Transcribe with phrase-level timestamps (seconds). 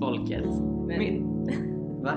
[0.00, 0.44] Jesusfolket.
[0.86, 2.02] Men, Min...
[2.02, 2.14] Va?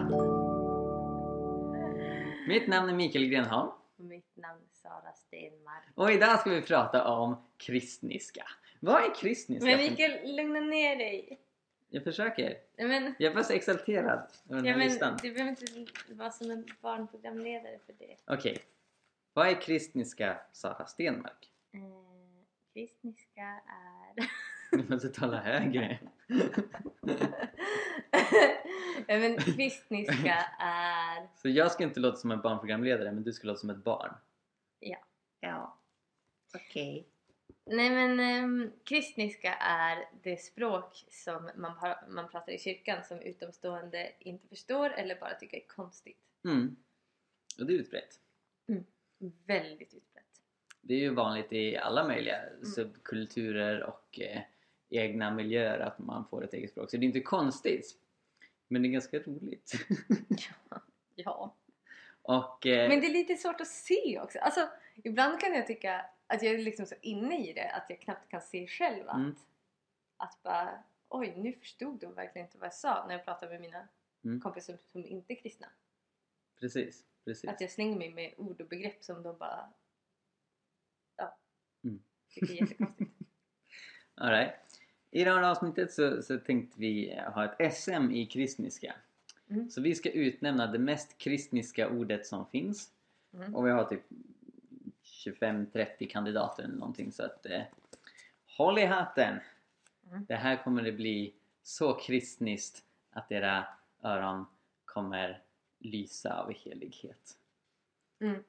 [2.47, 5.83] Mitt namn är Mikael Grenholm Mitt namn är Sara Stenmark.
[5.96, 8.43] och idag ska vi prata om kristniska.
[8.79, 9.65] Vad är kristniska?
[9.65, 11.39] Men Mikael, lugna ner dig.
[11.89, 12.57] Jag försöker.
[12.77, 14.19] Men, Jag bara så exalterad
[14.50, 15.19] över den ja, här men, listan.
[15.21, 18.18] du behöver inte vara som en barnprogramledare för det.
[18.27, 18.57] Okej.
[19.33, 21.52] Vad är kristniska, Sara Stenmark?
[21.74, 21.79] Eh,
[22.74, 24.03] kristniska är...
[24.77, 26.00] Du måste tala högre.
[29.07, 31.37] ja, men kristniska är...
[31.41, 34.13] Så jag ska inte låta som en barnprogramledare men du ska låta som ett barn.
[34.80, 34.97] Ja.
[35.39, 35.77] Ja.
[36.55, 37.08] Okej.
[37.66, 43.19] Nej men ehm, kristniska är det språk som man, par- man pratar i kyrkan som
[43.19, 46.19] utomstående inte förstår eller bara tycker är konstigt.
[46.45, 46.75] Mm.
[47.59, 48.19] Och det är utbrett.
[49.45, 50.23] Väldigt utbrett.
[50.81, 52.39] Det är ju vanligt i alla möjliga
[52.75, 54.41] subkulturer och eh,
[54.97, 56.89] egna miljöer att man får ett eget språk.
[56.91, 57.97] Så det är inte konstigt.
[58.67, 59.73] Men det är ganska roligt.
[61.16, 61.55] Ja.
[62.22, 64.39] och eh, Men det är lite svårt att se också.
[64.39, 64.69] Alltså,
[65.03, 68.30] ibland kan jag tycka att jag är liksom så inne i det att jag knappt
[68.30, 69.36] kan se själv att, Mm.
[70.17, 73.61] att bara oj, nu förstod de verkligen inte vad jag sa när jag pratar med
[73.61, 73.88] mina
[74.25, 74.41] Mm.
[74.41, 75.67] kompisar som, som inte är kristna.
[76.59, 77.49] Precis, precis.
[77.49, 79.69] Att jag slänger mig med ord och begrepp som de bara
[81.16, 81.38] ja,
[81.83, 82.03] Mm.
[82.30, 83.11] tycker är jättekonstigt.
[84.16, 84.53] All right.
[85.14, 88.95] I det här avsnittet så, så tänkte vi ha ett SM i kristniska.
[89.50, 89.70] Mm.
[89.70, 92.92] Så vi ska utnämna det mest kristniska ordet som finns.
[93.33, 93.55] Mm.
[93.55, 94.03] Och vi har typ
[95.03, 97.61] 25-30 kandidater eller någonting så att eh,
[98.58, 99.39] håll i hatten!
[100.11, 100.25] Mm.
[100.25, 101.33] Det här kommer det bli
[101.64, 103.66] så kristniskt att era
[104.03, 104.45] öron
[104.86, 105.42] kommer
[105.80, 107.38] lysa av helighet.
[108.20, 108.43] Mm.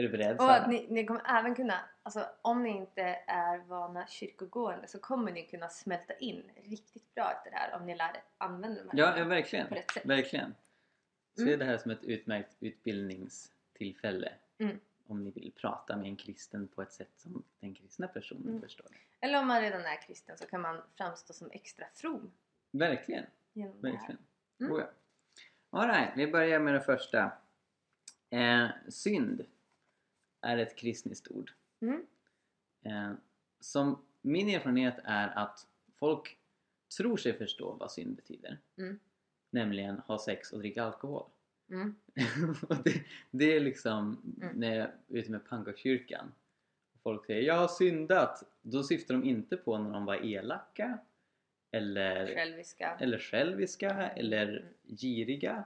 [0.00, 3.58] Är du beredd Och att ni, ni kommer även kunna, alltså om ni inte är
[3.58, 7.96] vana kyrkogående så kommer ni kunna smälta in riktigt bra efter det här om ni
[7.96, 9.68] lär er använda de här Ja, ja verkligen.
[9.68, 10.06] på rätt sätt.
[10.06, 10.54] Verkligen.
[11.36, 11.58] Se Mm.
[11.58, 14.32] det här som ett utmärkt utbildningstillfälle.
[14.58, 14.80] Mm.
[15.06, 18.60] Om ni vill prata med en kristen på ett sätt som den kristna personen Mm.
[18.60, 18.86] förstår.
[19.20, 22.32] Eller om man redan är kristen så kan man framstå som extra from
[22.70, 23.24] Verkligen.
[23.52, 23.96] genom det här.
[23.96, 24.18] Verkligen.
[24.60, 24.72] Mm.
[24.72, 24.86] Oh, ja.
[25.80, 27.32] Alright, vi börjar med det första.
[28.30, 29.44] Eh, synd
[30.40, 31.52] är ett kristniskt ord.
[31.80, 32.06] Mm.
[32.82, 33.12] Eh,
[33.60, 35.66] som min erfarenhet är att
[35.98, 36.38] folk
[36.96, 38.58] tror sig förstå vad synd betyder.
[38.78, 38.98] Mm.
[39.50, 41.26] Nämligen ha sex och dricka alkohol.
[41.70, 41.94] Mm.
[42.84, 44.56] det, det är liksom Mm.
[44.56, 46.32] när jag är ute med pannkakskyrkan.
[47.02, 48.42] Folk säger jag har syndat.
[48.62, 50.98] Då syftar de inte på när de var elaka
[51.70, 52.96] eller Själviska.
[53.00, 54.96] eller själviska eller Mm.
[54.96, 55.64] giriga.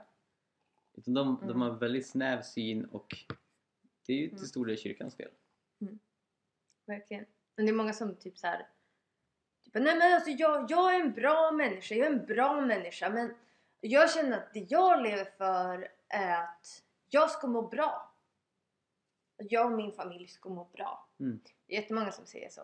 [0.93, 1.61] Utan de, de Mm.
[1.61, 3.15] har väldigt snäv syn och
[4.05, 4.47] det är ju till Mm.
[4.47, 5.31] stor del kyrkans fel.
[6.85, 7.25] Verkligen.
[7.55, 8.67] Men det är många som typ så här.
[9.63, 13.09] Typ, Nej men alltså jag, jag är en bra människa, jag är en bra människa
[13.09, 13.35] men
[13.81, 18.13] jag känner att det jag lever för är att jag ska må bra.
[19.37, 21.09] Att jag och min familj ska må bra.
[21.19, 21.39] Mm.
[21.67, 22.61] Det är jättemånga som säger så.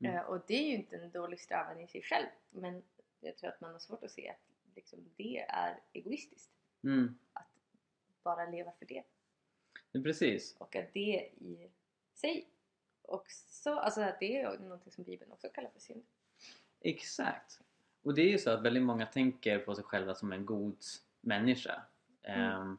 [0.00, 0.16] Mm.
[0.16, 2.26] Eh, och det är ju inte en dålig strävan i sig själv.
[2.50, 2.82] Men
[3.20, 6.50] jag tror att man har svårt att se att liksom, det är egoistiskt.
[6.84, 7.18] Mm.
[7.32, 7.46] Att
[8.22, 9.02] bara leva för det.
[9.92, 10.56] Precis.
[10.58, 11.70] Och att det i
[12.14, 12.46] sig
[13.02, 16.02] också, alltså att det är något som Bibeln också kallar för synd.
[16.80, 17.60] Exakt.
[18.02, 20.76] Och det är ju så att väldigt många tänker på sig själva som en god
[21.20, 21.82] människa.
[22.22, 22.50] Mm.
[22.50, 22.78] Ehm,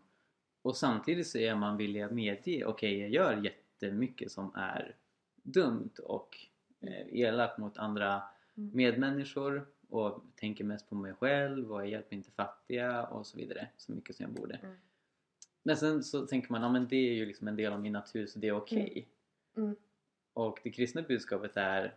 [0.62, 4.96] och samtidigt så är man villig att medge, okej jag gör jättemycket som är
[5.44, 6.38] dumt och
[6.80, 8.24] eh, elakt mot andra
[8.58, 8.72] Mm.
[8.74, 13.68] medmänniskor och tänker mest på mig själv och jag hjälper inte fattiga och så vidare
[13.78, 14.56] så mycket som jag borde.
[14.56, 14.76] Mm.
[15.64, 17.94] Men sen så tänker man, ja men det är ju liksom en del av min
[17.94, 19.08] natur så det är okej.
[19.58, 19.76] Mm.
[20.34, 21.96] Och det kristna budskapet är,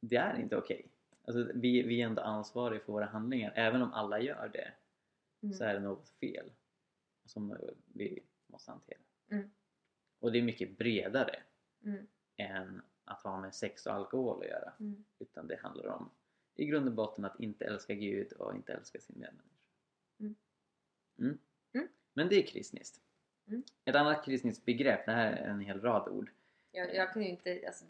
[0.00, 0.88] det är inte okej.
[1.24, 3.52] Alltså vi, vi är ändå ansvariga för våra handlingar.
[3.56, 4.72] Även om alla gör det
[5.42, 5.54] Mm.
[5.54, 6.52] så är det något fel
[7.24, 7.56] som
[7.92, 8.98] vi måste hantera.
[9.30, 9.50] Mm.
[10.18, 11.42] Och det är mycket bredare
[11.84, 12.06] Mm.
[12.36, 14.72] än att ha med sex och alkohol att göra.
[14.80, 15.04] Mm.
[15.18, 16.10] Utan det handlar om
[16.54, 19.56] i grund och botten att inte älska Gud och inte älska sin medmänniska.
[22.16, 23.00] Men det är kristniskt.
[23.48, 23.62] Mm.
[23.84, 26.30] Ett annat kristniskt begrepp, det här är en hel rad ord.
[26.72, 27.84] Jag, jag kan ju inte, alltså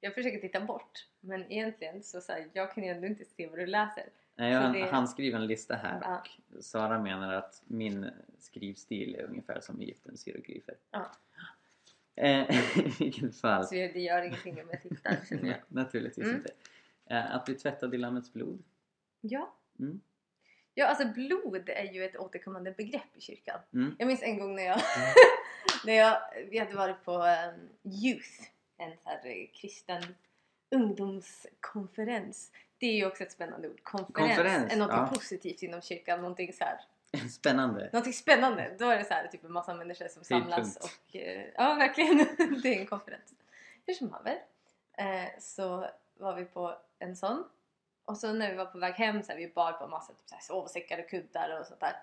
[0.00, 3.46] jag försöker titta bort men egentligen så, så här, jag kan ju ändå inte se
[3.46, 4.04] vad du läser.
[4.34, 6.22] Nej, Jag har en handskriven lista här Ja.
[6.56, 10.74] och Sara menar att min skrivstil är ungefär som Egyptens hieroglyfer.
[10.90, 11.12] Ja.
[12.16, 13.66] Eh, I vilket fall.
[13.66, 15.58] Så det gör ingenting om jag tittar känner jag.
[15.68, 16.36] Naturligtvis Mm.
[16.36, 16.50] inte.
[17.06, 18.62] Eh, att bli tvättad i Lammets blod.
[19.20, 19.54] Ja.
[19.78, 20.00] Mm.
[20.78, 23.60] Ja, alltså blod är ju ett återkommande begrepp i kyrkan.
[23.74, 23.96] Mm.
[23.98, 24.80] Jag minns en gång när jag,
[25.84, 26.18] när jag
[26.50, 28.42] vi hade varit på um, Youth,
[28.76, 30.02] en så här eh, kristen
[30.70, 32.52] ungdomskonferens.
[32.78, 33.82] Det är ju också ett spännande ord.
[33.82, 35.10] Konferens, Konferens, är något ja.
[35.14, 36.20] positivt inom kyrkan.
[36.20, 36.80] Någonting, så här,
[37.28, 37.90] Spännande.
[37.92, 38.76] någonting spännande.
[38.78, 42.18] Då är det så här, typ en massa människor som samlas och eh, ja, verkligen.
[42.62, 43.34] det är en konferens.
[43.86, 44.38] Hur som haver
[44.98, 45.86] eh, så
[46.18, 47.44] var vi på en sån.
[48.06, 50.28] Och så när vi var på väg hem så här, vi bar på massa typ,
[50.28, 51.96] så här, sovsäckar och kuddar och sånt där.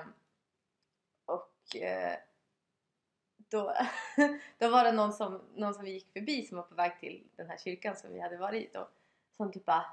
[0.00, 0.12] Um,
[1.26, 2.16] och uh,
[3.36, 3.74] då,
[4.58, 7.26] då var det någon som, någon som vi gick förbi som var på väg till
[7.36, 8.88] den här kyrkan som vi hade varit i då.
[9.36, 9.86] Som typ bara,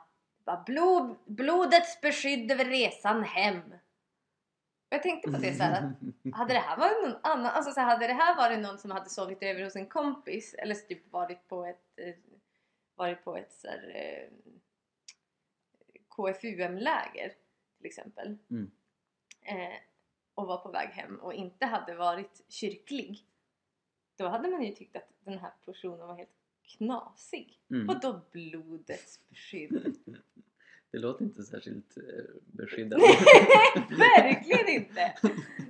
[0.46, 3.62] bara Blod, blodets beskydd över resan hem.
[4.90, 7.72] Och jag tänkte på det så här att hade det här varit någon annan, alltså
[7.72, 10.76] så här, hade det här varit någon som hade sovit över hos en kompis eller
[10.76, 12.16] typ varit på ett eh,
[12.96, 14.54] varit på ett så här, eh,
[16.16, 17.34] KFUM-läger
[17.78, 18.72] till exempel Mm.
[19.42, 19.78] eh,
[20.36, 23.26] och var på väg hem och inte hade varit kyrklig
[24.16, 26.30] då hade man ju tyckt att den här personen var helt
[26.78, 27.60] knasig.
[27.70, 27.88] Mm.
[27.88, 29.96] Vadå blodets beskydd?
[30.92, 32.04] Det låter inte särskilt eh,
[32.46, 33.06] beskyddande.
[33.90, 35.14] Verkligen inte!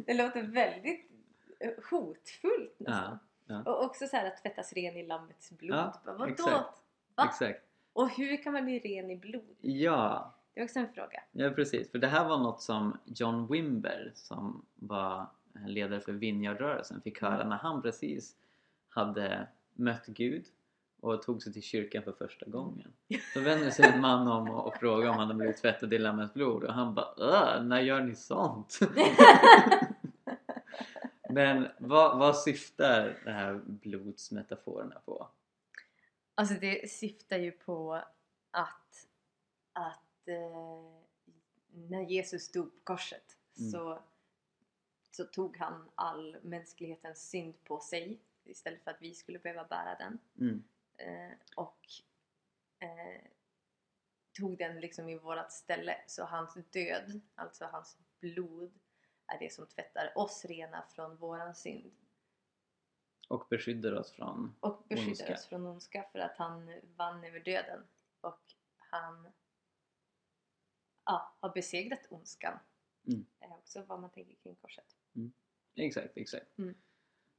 [0.06, 1.12] Det låter väldigt
[1.60, 3.20] eh, hotfullt nästan.
[3.46, 5.78] ja, Och också så här att tvättas ren i lammets blod.
[5.78, 6.26] Ja, Vadå?
[6.26, 6.82] exakt.
[7.16, 7.26] Va?
[7.30, 7.62] exakt.
[7.94, 9.56] Och hur kan man bli ren i blod?
[9.62, 11.24] Ja, Det är också en fråga.
[11.32, 11.92] ja, precis.
[11.92, 15.26] För det här var något som John Wimber som var
[15.68, 17.50] ledare för Vineyardrörelsen fick höra Mm.
[17.50, 18.36] när han precis
[18.90, 20.46] hade mött Gud
[21.02, 22.94] och tog sig till kyrkan för första gången.
[23.36, 25.98] Då vände sig en man om och, och frågade om han hade blivit tvättad i
[26.00, 28.80] lammets blod och han bara "Öh, när gör ni sånt?
[31.30, 35.28] Men vad, vad syftar de här blodsmetaforerna på?
[36.36, 38.04] Alltså det syftar ju på
[38.52, 39.08] att,
[39.74, 41.02] att eh,
[41.68, 43.72] när Jesus dog på korset Mm.
[43.72, 44.04] så,
[45.12, 49.96] så tog han all mänsklighetens synd på sig istället för att vi skulle behöva bära
[49.96, 50.20] den.
[50.40, 50.64] Mm.
[50.98, 51.88] eh, och
[52.80, 53.22] eh,
[54.34, 55.98] tog den liksom i vårat ställe.
[56.08, 58.80] Så hans död, alltså hans blod,
[59.28, 61.92] är det som tvättar oss rena från våran synd
[63.28, 65.34] Och beskyddar oss från och beskyddar Ondska.
[65.34, 67.84] oss från ondska för att han vann över döden
[68.22, 68.42] och
[68.78, 69.28] han
[71.06, 72.60] ja, har besegrat ondskan.
[73.08, 73.26] Mm.
[73.40, 74.96] är också vad man tänker kring korset.
[75.76, 76.58] Exakt, exakt.
[76.58, 76.76] Mm.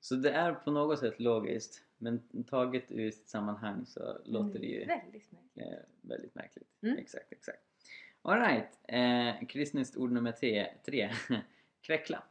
[0.01, 4.67] Så det är på något sätt logiskt men taget ur sitt sammanhang så låter det
[4.67, 5.57] ju Väldigt märkligt.
[5.73, 6.69] eh, väldigt märkligt.
[6.83, 6.99] Mm.
[6.99, 7.63] Exakt, exakt.
[8.23, 11.13] Alright, eh, kristniskt ord nummer tre, tre.
[11.81, 12.23] kräckla.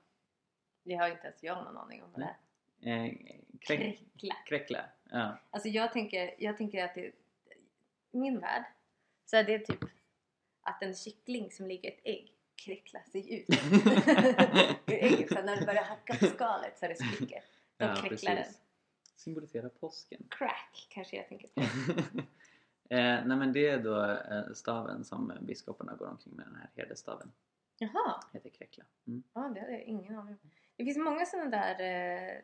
[0.83, 2.37] Det har inte ens jag någon aning om vad det är.
[2.85, 3.11] Eh,
[3.59, 4.35] kräck, Kräckla.
[4.45, 4.85] kräckla.
[5.09, 5.37] Ja.
[5.49, 7.01] Alltså jag tänker, jag tänker att det,
[8.11, 8.63] i min värld
[9.25, 9.83] så är det typ
[10.61, 13.49] att en kyckling som ligger i ett ägg kräcklar sig ut
[14.87, 15.29] ur ägget.
[15.29, 17.39] Så när det börjar hacka på skalet så är det sprickor.
[17.77, 18.45] Då Ja, kräcklar den.
[19.15, 20.23] Symboliserar påsken.
[20.29, 21.61] Crack kanske jag tänker på.
[22.89, 26.69] eh, nej men det är då eh, staven som biskoparna går omkring med, den här
[26.75, 27.31] herdestaven.
[27.77, 28.83] Jaha, Heter kräckla.
[29.07, 29.23] Mm.
[29.33, 30.49] ja, det hade jag ingen aning om.
[30.75, 32.41] Det finns många sådana där eh,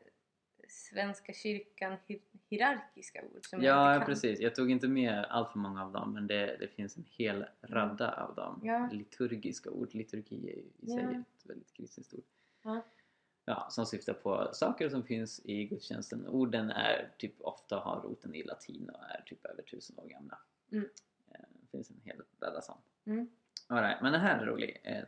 [0.69, 2.19] Svenska kyrkan hier-
[2.49, 4.13] hierarkiska ord som jag Ja, inte kan.
[4.13, 4.39] precis.
[4.39, 7.45] Jag tog inte med allt för många av dem men det, det finns en hel
[7.61, 8.61] radda av dem.
[8.63, 8.89] Ja.
[8.91, 9.93] Liturgiska ord.
[9.93, 11.19] Liturgi är ju i sig Ja.
[11.19, 12.23] ett väldigt kristet ord.
[12.63, 12.85] Ja.
[13.45, 16.27] Ja, som syftar på saker som finns i gudstjänsten.
[16.27, 20.37] Orden är typ ofta har roten i latin och är typ över tusen år gamla.
[20.71, 20.89] Mm.
[21.31, 22.85] Eh, Det finns en hel radda sånt.
[23.05, 23.29] Mm.
[23.69, 24.81] Right, men den här är rolig.
[24.83, 25.03] Eh,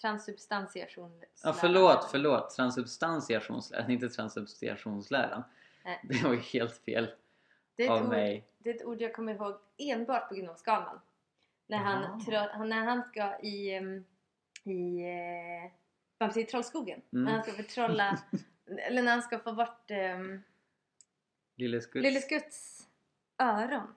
[0.00, 1.20] Transsubstantiationsläran.
[1.20, 1.22] Transsubstantiation.
[1.44, 2.50] Ja, förlåt, förlåt.
[2.50, 5.42] Transsubstantiationsläran, inte transsubstantiationsläran.
[5.84, 6.00] Nej.
[6.02, 7.10] Det var ju helt fel
[7.76, 8.46] Det av ord, mig.
[8.58, 11.00] det är ett ord jag kommer ihåg enbart på Skalman.
[11.66, 12.20] När han,
[12.52, 14.04] han- när han ska i, em,
[14.64, 15.72] i eh,
[16.18, 17.02] Bamse i Trollskogen.
[17.12, 17.24] Mm.
[17.24, 18.18] När han ska förtrolla,
[18.66, 20.42] eller när han ska få bort um,
[21.56, 22.02] Lille Skutt.
[22.02, 22.88] Lille Skutts
[23.38, 23.94] öron.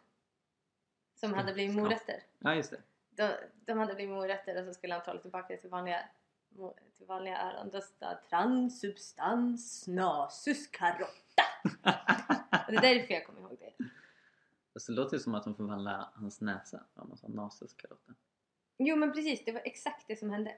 [1.15, 2.23] Som hade blivit morötter.
[2.39, 2.81] Ja, just det.
[3.15, 3.33] De,
[3.65, 5.99] de hade blivit morötter och så skulle han trolla tillbaka till vanliga,
[6.97, 7.81] till vanliga öron.
[7.81, 11.43] Står transsubstans nasus carotta.
[12.67, 13.85] Och det är därför jag kommer ihåg det.
[14.73, 18.15] Alltså, det låter ju som att de förvandlar hans näsa om man sa nasaskarotten.
[18.77, 20.57] Jo men precis, det var exakt det som hände.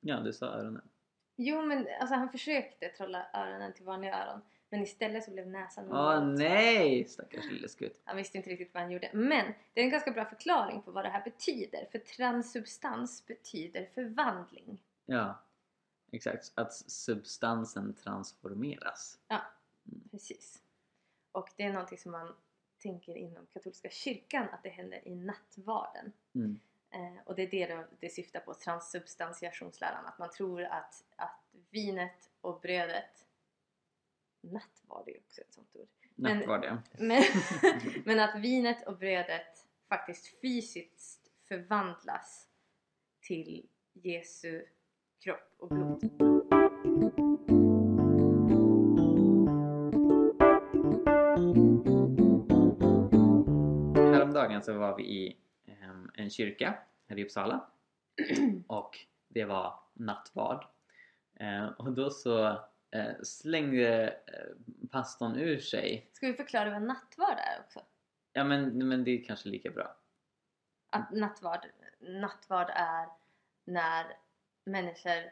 [0.00, 0.88] Ja, du sa öronen.
[1.36, 4.40] Jo men alltså han försökte trolla öronen till vanliga öron.
[4.74, 6.38] Men istället så blev näsan Åh normalt.
[6.38, 7.08] nej!
[7.08, 8.00] Stackars lille Skutt.
[8.04, 9.10] Han visste inte riktigt vad han gjorde.
[9.12, 11.88] Men det är en ganska bra förklaring på vad det här betyder.
[11.92, 14.82] För transsubstans betyder förvandling.
[15.06, 15.42] Ja,
[16.12, 16.52] exakt.
[16.54, 19.18] Att substansen transformeras.
[20.10, 20.62] Precis.
[21.32, 22.34] Och det är någonting som man
[22.78, 26.12] tänker inom katolska kyrkan att det händer i nattvarden.
[26.34, 26.60] Mm.
[26.90, 30.06] Eh, och det är det det syftar på, transsubstantiationsläran.
[30.06, 31.40] Att man tror att, att
[31.70, 33.24] vinet och brödet
[34.52, 35.88] nattvard är ju också ett sånt ord.
[36.14, 36.78] Men- Nattvard ja.
[36.98, 37.22] Men,
[38.04, 42.48] men att vinet och brödet faktiskt fysiskt förvandlas
[43.20, 44.64] till Jesu
[45.18, 46.04] kropp och blod.
[53.96, 55.36] Häromdagen så var vi i
[55.66, 57.66] ehm, en kyrka här i Uppsala
[58.66, 58.98] och
[59.28, 60.64] det var nattvard.
[61.34, 62.58] Eh, och då så
[62.94, 67.80] eh, slängde eh, pastorn ur sig Ska vi förklara vad nattvard är också?
[68.32, 69.96] Ja men, men det är kanske lika bra.
[70.90, 71.66] Att nattvard,
[72.00, 73.08] nattvard är
[73.64, 74.06] när
[74.64, 75.10] människor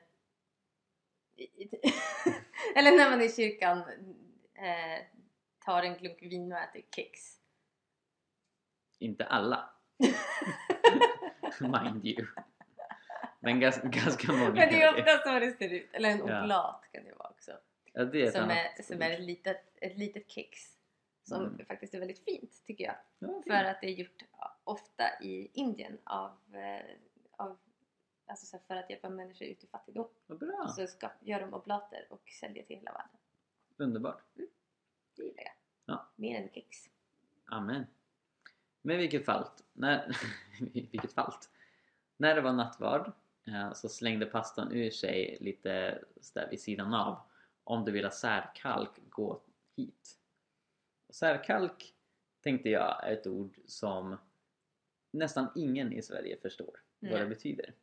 [2.77, 3.79] eller när man i kyrkan
[4.55, 5.05] eh,
[5.65, 7.39] tar en klunk vin och äter kex.
[8.99, 9.71] Inte alla,
[11.61, 12.27] mind you.
[13.41, 15.91] Men gans, ganska många Men det är ofta så det ser ut.
[15.93, 16.43] Eller en Ja.
[16.43, 17.32] oblat kan det vara.
[17.93, 20.79] Ja, det är ett Som annat är, som är ett, litet, ett litet kex.
[21.25, 21.67] Som Mm.
[21.67, 22.95] faktiskt är väldigt fint tycker jag.
[23.19, 24.23] Ja, För att det är gjort
[24.65, 26.97] ofta i Indien av, eh,
[27.37, 27.59] av
[28.27, 30.09] alltså för att hjälpa människor ut ur fattigdom.
[30.27, 33.17] Vad bra, Så ska, gör de oblater och säljer till hela världen.
[33.77, 34.23] underbart.
[35.17, 35.53] Det gillar jag.
[35.85, 36.07] Ja.
[36.17, 36.91] Mer än kex.
[37.47, 37.87] Amen.
[38.83, 40.17] Men i vilket fall, när,
[40.73, 41.33] vilket fall,
[42.17, 43.13] när det var nattvard
[43.47, 47.19] eh, så slängde pastorn ur sig lite sådär vid sidan av
[47.65, 49.41] om du vill ha särkalk, gå
[49.77, 50.19] hit.
[51.07, 51.95] Och särkalk
[52.41, 54.17] tänkte jag är ett ord som
[55.11, 57.27] nästan ingen i Sverige förstår vad det Nej.
[57.29, 57.75] betyder.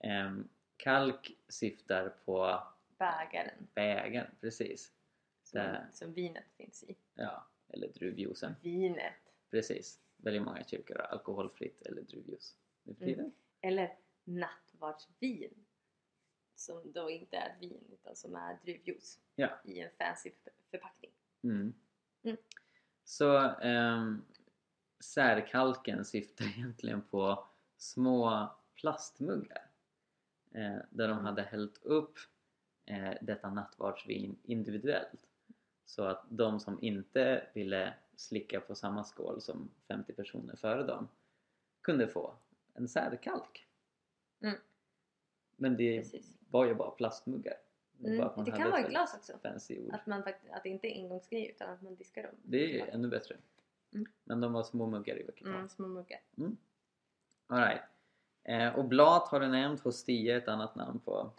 [0.00, 2.62] Ehm, kalk syftar på
[2.98, 4.92] Bägaren bägaren, precis.
[5.42, 5.88] som, Där.
[5.92, 6.96] som vinet finns i.
[7.14, 8.54] Ja, eller druvjuicen.
[8.62, 9.14] Vinet.
[9.50, 10.00] Precis.
[10.16, 13.14] Väldigt många kyrkor har alkoholfritt eller druvjuice nu för Mm.
[13.14, 13.32] tiden.
[13.60, 15.64] Eller nattvardsvin.
[16.58, 19.18] Som då inte är vin utan som är druvjuice.
[19.34, 19.48] Ja.
[19.64, 21.10] I en fancy för- förpackning.
[21.42, 21.74] Mm.
[22.22, 22.36] Mm.
[23.04, 24.24] Så ehm,
[25.00, 27.46] särkalken syftar egentligen på
[27.76, 29.70] små plastmuggar
[30.52, 32.18] eh, där de hade hällt upp
[32.84, 35.26] eh, detta nattvardsvin individuellt.
[35.84, 41.08] Så att de som inte ville slicka på samma skål som 50 personer före dem
[41.80, 42.34] kunde få
[42.74, 43.66] en särkalk.
[44.40, 44.56] Mm.
[45.56, 46.37] Men det Precis.
[46.50, 47.54] Var ju bara plastmuggar.
[48.04, 48.18] Mm.
[48.18, 49.38] bara Det kan vara i glas också.
[49.42, 49.94] Fancy ord.
[49.94, 52.34] Att, man fakt- att det inte är engångsgrej utan att man diskar dem.
[52.42, 53.36] Det är ju ännu bättre.
[53.94, 54.06] Mm.
[54.24, 55.54] Men de var små muggar i vilket fall.
[55.54, 56.20] Mm, små muggar.
[57.46, 57.82] All right.
[58.44, 61.32] eh, oblat har du nämnt, hostia är ett annat namn på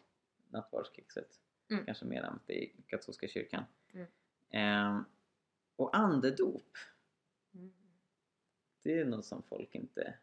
[0.50, 1.40] nattvardskexet.
[1.72, 1.86] Mm.
[1.86, 3.64] Kanske mer namnet i katolska kyrkan.
[3.94, 4.08] Mm.
[4.50, 5.02] Eh,
[5.76, 6.78] och andedop,
[7.54, 7.74] Mm.
[8.84, 10.14] det är något som folk inte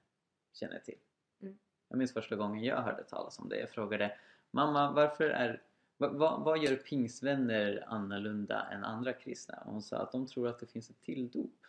[0.52, 0.98] känner till.
[1.42, 1.58] Mm.
[1.88, 3.58] Jag minns första gången jag hörde talas om det.
[3.60, 4.18] Jag frågade
[4.56, 5.62] Mamma, varför är
[5.96, 9.54] vad, vad, vad gör pingsvänner annorlunda än andra kristna?
[9.54, 11.66] Och hon sa att de tror att det finns ett till dop.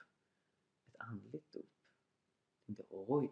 [0.88, 1.66] Ett andligt dop.
[2.66, 3.32] Jag tänkte, oj,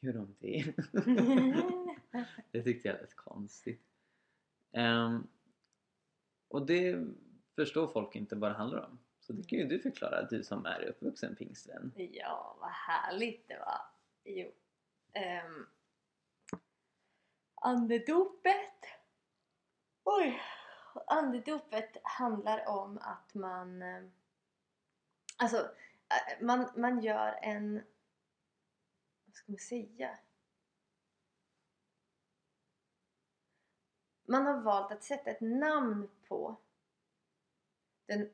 [0.00, 0.74] gör de det?
[2.50, 3.86] det tyckte jag lät konstigt.
[4.72, 5.28] Um,
[6.48, 7.06] och det
[7.56, 8.98] förstår folk inte vad det handlar om.
[9.20, 11.92] Så det kan ju du förklara, du som är uppvuxen pingstvän.
[11.96, 13.80] Ja, vad härligt det var.
[14.24, 14.46] Jo.
[15.46, 15.66] Um,
[17.60, 18.84] andedopet.
[20.04, 20.42] Oj.
[21.06, 23.82] Andedopet handlar om att man...
[23.82, 24.04] eh,
[25.36, 27.74] Alltså, eh, man, man gör en...
[29.24, 30.18] Vad ska man säga?
[34.22, 36.56] Man har valt att sätta ett namn på
[38.06, 38.30] den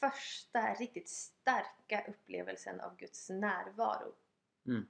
[0.00, 4.14] första riktigt starka upplevelsen av Guds närvaro
[4.66, 4.88] Mm.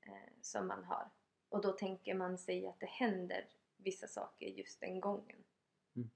[0.00, 1.10] eh, som man har.
[1.48, 5.44] Och då tänker man sig att det händer vissa saker just den gången.
[5.96, 6.10] Mm.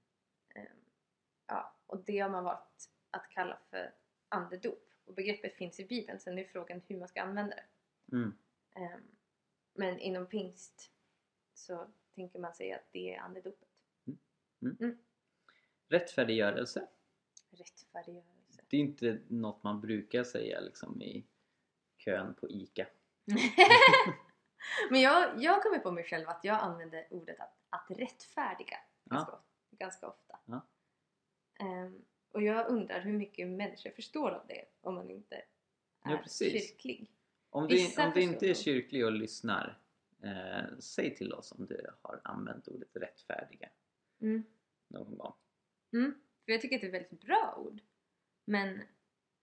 [0.55, 0.71] Eh,
[1.47, 3.93] ja, och det har man valt att kalla för
[4.29, 4.87] andedop.
[5.05, 7.65] Och begreppet finns i Bibeln, sen är frågan hur man ska använda det.
[8.15, 8.33] Mm.
[8.75, 8.99] Eh,
[9.73, 10.91] men inom pingst
[11.53, 13.69] så tänker man sig att det är andedopet.
[15.87, 16.87] Rättfärdiggörelse.
[17.49, 18.61] Rättfärdiggörelse.
[18.67, 21.25] Det är inte något man brukar säga liksom i
[21.97, 22.87] kön på ICA.
[24.89, 29.15] Men jag, jag kommer på mig själv att jag använder ordet att, att rättfärdiga Ja.
[29.15, 29.37] ganska,
[29.71, 30.39] ganska ofta.
[30.45, 30.61] Ja.
[31.59, 35.45] Ehm, och jag undrar hur mycket människor förstår av det om man inte är
[36.11, 36.51] Ja, precis.
[36.69, 37.11] kyrklig.
[37.49, 39.79] Om du, Vissa om du inte är kyrklig och lyssnar,
[40.23, 43.69] eh, säg till oss om du har använt ordet rättfärdiga
[44.21, 44.43] Mm.
[44.87, 45.33] någon gång.
[45.93, 46.11] Mm.
[46.45, 47.81] För jag tycker att det är ett väldigt bra ord.
[48.45, 48.81] Men,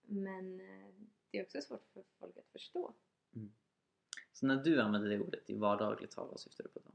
[0.01, 0.93] men eh,
[1.31, 2.93] det är också svårt för folk att förstå.
[4.33, 6.91] Så när du använder det ordet i vardagligt tal, vad syftar du på då?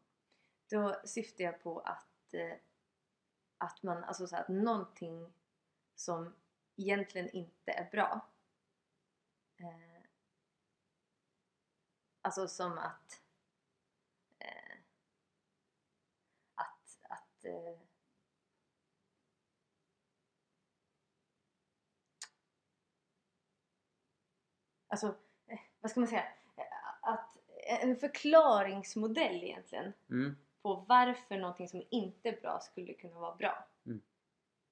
[0.71, 2.57] Då syftar jag på att, eh,
[3.59, 5.33] att man, alltså så att någonting
[5.95, 6.35] som
[6.76, 8.31] egentligen inte är bra.
[9.57, 10.03] Eh,
[12.23, 13.23] alltså som att
[14.38, 14.79] eh,
[16.55, 17.79] att, att eh,
[24.88, 26.43] alltså, eh, vad ska man säga?
[27.66, 30.37] En förklaringsmodell egentligen Mm.
[30.62, 34.02] på varför någonting som inte är bra skulle kunna vara bra Mm.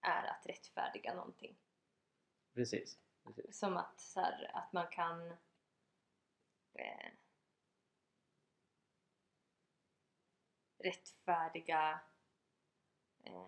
[0.00, 1.56] är att rättfärdiga någonting.
[2.54, 2.98] Precis.
[3.24, 3.58] Precis.
[3.58, 5.30] Som att, så här, att man kan
[6.74, 7.10] eh,
[10.78, 12.00] rättfärdiga
[13.24, 13.46] eh,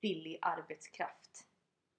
[0.00, 1.46] billig arbetskraft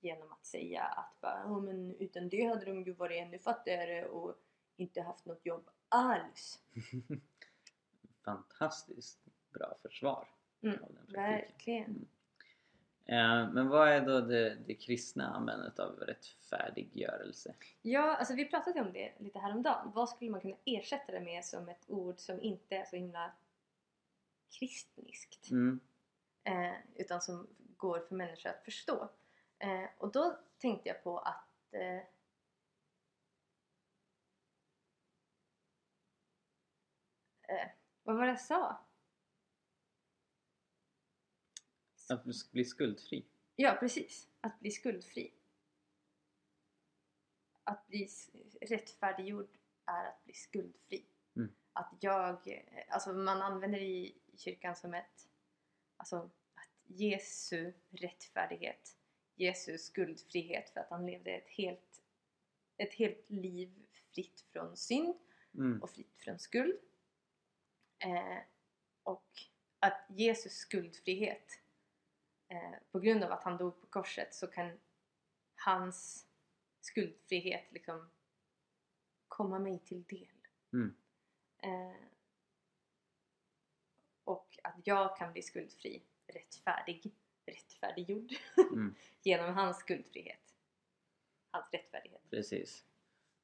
[0.04, 4.06] genom att säga att bara, "Ja, men utan det hade de ju varit ännu fattigare
[4.06, 4.36] och
[4.76, 6.60] inte haft något jobb alls.
[8.26, 9.20] Fantastiskt
[9.54, 10.28] bra försvar
[10.62, 11.42] Mm, av den praktiken.
[11.42, 12.08] Verkligen.
[13.06, 17.56] Eh, men vad är då det, det kristna användandet av rättfärdiggörelse?
[17.82, 19.92] Ja, alltså vi pratade om det lite häromdagen.
[19.94, 23.32] Vad skulle man kunna ersätta det med som ett ord som inte är så himla
[24.60, 25.52] kristniskt?
[25.52, 25.80] Mm.
[26.44, 29.10] Eh, utan som går för människor att förstå.
[29.64, 31.98] Eh, och då tänkte jag på att eh,
[37.42, 37.70] eh,
[38.04, 38.86] vad var det jag sa?
[42.10, 43.26] Att bli skuldfri.
[43.56, 44.28] Ja, precis.
[44.42, 45.34] Att bli skuldfri.
[47.64, 48.08] Att bli
[48.62, 51.06] rättfärdiggjord är att bli skuldfri.
[51.36, 51.56] Mm.
[51.74, 55.30] Att jag, eh, alltså man använder i kyrkan som ett,
[55.98, 56.18] alltså
[56.54, 58.98] att Jesu rättfärdighet,
[59.36, 62.04] Jesu skuldfrihet för att han levde ett helt,
[62.78, 65.16] ett helt liv fritt från synd
[65.58, 65.82] Mm.
[65.82, 66.80] och fritt från skuld.
[68.00, 68.38] Eh,
[69.04, 69.30] och
[69.80, 71.60] att Jesus skuldfrihet,
[72.48, 74.80] eh, på grund av att han dog på korset så kan
[75.56, 76.28] hans
[76.82, 78.10] skuldfrihet liksom
[79.28, 80.48] komma mig till del.
[80.74, 80.96] Mm.
[81.58, 82.08] Eh,
[84.24, 88.34] och att jag kan bli skuldfri, rättfärdig, rättfärdiggjord
[88.72, 88.96] Mm.
[89.24, 90.40] genom hans skuldfrihet.
[91.52, 92.22] Hans rättfärdighet.
[92.30, 92.84] Precis.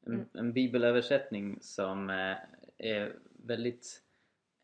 [0.05, 0.25] En, Mm.
[0.33, 2.35] en bibelöversättning som eh,
[2.77, 4.03] är väldigt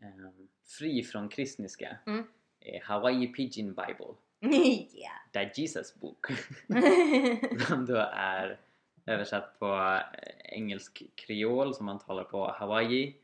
[0.02, 0.30] eh,
[0.64, 2.24] fri från kristniska Mm.
[2.60, 4.16] är Hawaii Pidgin Bible,
[4.96, 5.14] yeah!
[5.54, 6.26] The Jesus Book.
[7.68, 8.60] som då är
[9.06, 9.66] översatt på
[10.14, 13.16] eh, engelsk kreol som man talar på Hawaii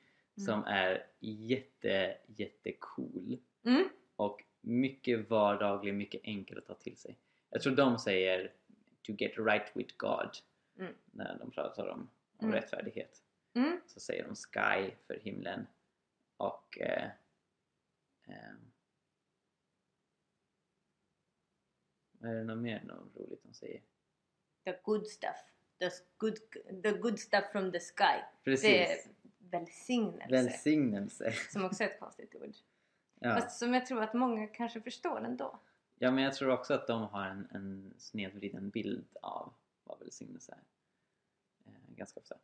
[0.45, 3.89] som är jätte jättecool mm.
[4.15, 7.17] och mycket vardaglig, mycket enkel att ta till sig.
[7.49, 8.53] Jag tror de säger
[9.01, 10.29] to get right with God
[10.79, 10.93] Mm.
[11.11, 12.51] när de pratar om, om Mm.
[12.61, 13.23] rättfärdighet.
[13.53, 13.81] Mm.
[13.87, 15.67] Så säger de sky för himlen
[16.37, 17.09] och eh,
[18.27, 18.53] eh,
[22.21, 23.81] är det något mer något roligt de säger?
[24.63, 25.35] The good stuff.
[25.79, 26.37] The good,
[26.83, 28.21] the good stuff from the sky.
[28.43, 28.63] Precis!
[28.63, 28.97] Det är
[29.39, 30.27] välsignelse.
[30.31, 31.31] Välsignelse!
[31.31, 32.55] som också är ett konstigt ord.
[33.23, 33.35] Ja.
[33.35, 35.59] Fast som jag tror att många kanske förstår ändå.
[35.95, 39.53] ja, men jag tror också att de har en, en snedvriden bild av
[39.83, 40.63] vad välsignelse är.
[41.71, 42.35] Eh, ganska ofta.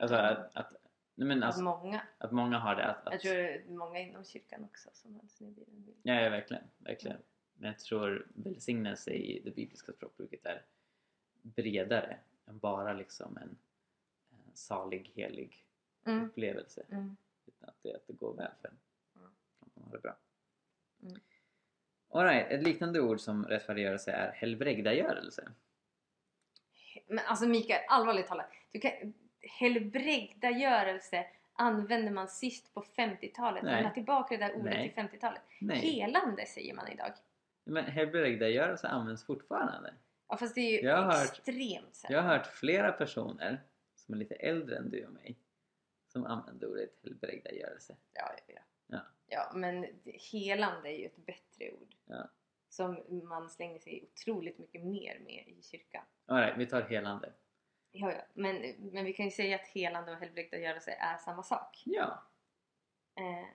[0.00, 0.72] Alltså att, att,
[1.14, 2.02] nej men Att alltså, många.
[2.18, 5.14] att många har det att, att Jag tror det är många inom kyrkan också som
[5.14, 5.98] har en snedvriden bild.
[6.02, 7.18] Ja, ja verkligen, verkligen.
[7.54, 10.62] Men jag tror välsignelse i det bibliska språkbruket är
[11.42, 13.58] bredare än bara liksom en,
[14.30, 15.64] en salig, helig
[16.04, 16.24] Mm.
[16.24, 16.82] upplevelse.
[16.90, 17.16] Mm.
[17.46, 18.78] Utan att det, att det går väl för en.
[19.80, 20.16] Man har det bra.
[21.02, 21.20] Mm.
[22.10, 25.52] Alright, ett liknande ord som rättfärdiggörelse är helbrägdagörelse.
[27.06, 28.50] Men alltså Mikael, allvarligt talat.
[28.72, 33.62] Du kan, helbrägdagörelse använder man sist på 50-talet.
[33.62, 33.74] Nej.
[33.74, 34.92] Man la tillbaka det där ordet Nej.
[34.94, 35.42] till 50-talet.
[35.60, 37.12] Nej, Helande säger man idag.
[37.64, 39.94] men helbrägdagörelse används fortfarande.
[40.28, 42.14] Ja fast det är ju Jag hört- extremt sällan.
[42.16, 43.60] Jag har hört flera personer
[43.96, 45.36] som är lite äldre än du och mig
[46.12, 47.96] som använder ordet helbrägdagörelse.
[48.12, 48.60] Ja, ja, ja.
[48.86, 49.00] Ja.
[49.28, 49.86] Ja men
[50.32, 51.94] helande är ju ett bättre ord.
[52.04, 52.28] Ja.
[52.68, 56.04] Som man slänger sig otroligt mycket mer med i kyrkan.
[56.26, 57.32] Alright, vi tar helande.
[57.90, 58.22] Ja, ja.
[58.34, 61.82] Men, men vi kan ju säga att helande och helbrägdagörelse är samma sak.
[61.84, 62.22] Ja,
[63.18, 63.48] Eh,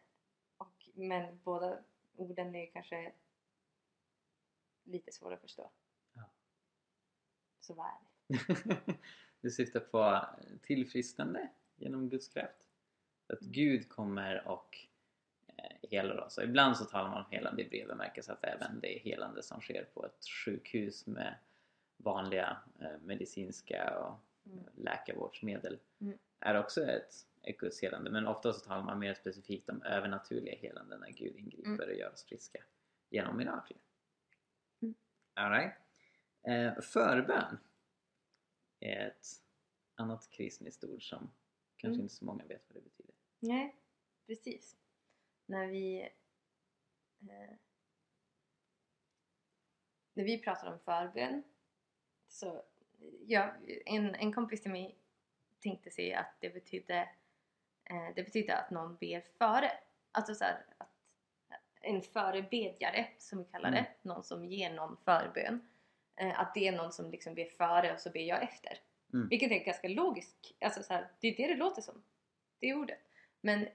[0.58, 1.80] och, men båda
[2.16, 3.14] orden är kanske
[4.84, 5.72] lite svåra att förstå.
[6.14, 6.32] Ja.
[7.60, 8.98] Så vad är det?
[9.42, 10.26] du syftar på
[10.62, 12.58] tillfrisknande genom Guds kraft.
[13.28, 13.52] Att Mm.
[13.52, 14.88] Gud kommer och
[15.64, 16.38] eh, helar oss.
[16.38, 19.62] Och ibland så talar man om helande i bred bemärkelse att även det helande som
[19.62, 21.36] sker på ett sjukhus med
[21.98, 24.64] vanliga eh, medicinska och Mm.
[24.76, 26.18] läkarvårdsmedel Mm.
[26.40, 28.12] är också ett, ett Guds helande.
[28.12, 31.80] Men ofta så talar man mer specifikt om övernaturliga helande när Gud ingriper Mm.
[31.90, 32.64] och gör oss friska
[33.10, 33.78] genom mirakler.
[34.82, 34.94] Mm.
[35.34, 35.74] Alright.
[36.48, 37.58] Eh, förbön
[38.80, 39.26] är ett
[39.96, 41.32] annat kristniskt ord som
[41.78, 42.02] kanske Mm.
[42.02, 43.14] inte så många vet vad det betyder.
[43.40, 43.76] Nej,
[44.28, 44.76] precis.
[45.54, 46.02] När vi
[47.22, 47.56] eh,
[50.14, 51.44] när vi pratar om förbön
[52.28, 52.64] så
[53.28, 53.54] ja,
[53.86, 54.96] en, en kompis till mig
[55.60, 57.10] tänkte sig att det betydde
[57.84, 59.72] eh, det betydde att någon ber före.
[60.12, 60.90] Alltså så här, att
[61.82, 63.92] en förebedjare som vi kallar det, Mm.
[64.02, 65.68] någon som ger någon förbön.
[66.16, 68.80] Eh, att det är någon som liksom ber före och så ber jag efter.
[69.14, 69.28] Mm.
[69.28, 70.54] Vilket är ganska logiskt.
[70.62, 72.04] Alltså så här, det är det det låter som.
[72.60, 73.00] Det är ordet.
[73.42, 73.68] Men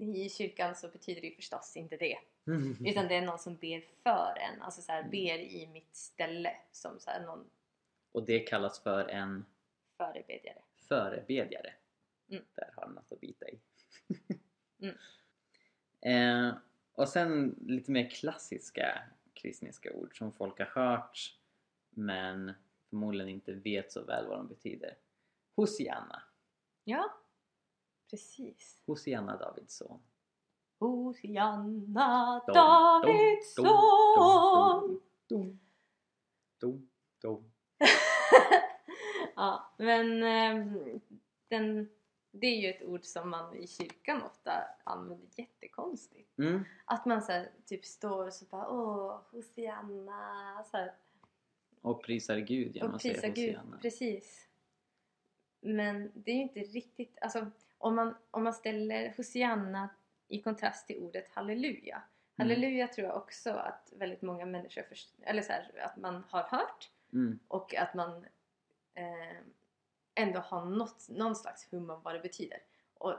[0.00, 2.18] i kyrkan så betyder det förstås inte det.
[2.90, 4.62] Utan det är någon som ber för en.
[4.62, 5.10] Alltså så här, Mm.
[5.10, 6.56] ber i mitt ställe.
[6.72, 7.50] Som så här, någon
[8.12, 9.44] Och det kallas för en
[9.96, 10.62] förebedjare.
[10.88, 11.72] förebedjare.
[12.30, 12.44] Mm.
[12.54, 13.60] Där har du något att bita i.
[14.82, 14.96] Mm.
[16.48, 16.54] eh,
[16.92, 19.02] och sen lite mer klassiska
[19.34, 21.36] kristniska ord som folk har hört
[21.90, 22.52] men
[22.90, 24.96] förmodligen inte vet så väl vad de betyder.
[25.56, 26.22] Hosianna.
[26.84, 27.19] Ja,
[28.10, 28.82] precis.
[28.86, 30.00] Hosianna Davids son.
[30.78, 35.00] Hosianna Dom, Davids dom,
[39.36, 41.00] ja, men ehm,
[41.48, 41.88] den,
[42.30, 44.52] det är ju ett ord som man i kyrkan ofta
[44.84, 46.38] använder jättekonstigt.
[46.38, 46.64] Mm.
[46.84, 50.64] Att man så här, typ står och så bara åh, Hosianna.
[50.70, 50.92] Så här,
[51.80, 53.28] Och prisar Gud genom och att säga.
[53.28, 53.78] Hosianna.
[53.82, 54.48] Precis.
[55.60, 59.88] Men det är ju inte riktigt, alltså om man, om man ställer Hosianna
[60.28, 61.94] i kontrast till ordet halleluja.
[61.96, 62.04] Mm.
[62.36, 66.42] Halleluja tror jag också att väldigt många människor, först, eller så här, att man har
[66.42, 67.38] hört Mm.
[67.48, 68.26] och att man
[68.94, 69.38] eh,
[70.14, 72.58] ändå har något, någon slags hum om vad det betyder.
[72.94, 73.14] Och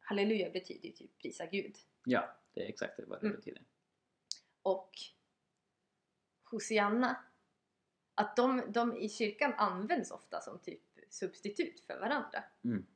[0.00, 1.76] halleluja betyder ju typ prisa Gud.
[2.04, 3.36] Ja, det är exakt vad det Mm.
[3.36, 3.62] betyder.
[4.62, 4.90] Och
[6.44, 7.16] Hosianna,
[8.14, 12.44] att de, de i kyrkan används ofta som typ substitut för varandra.
[12.64, 12.86] Mm.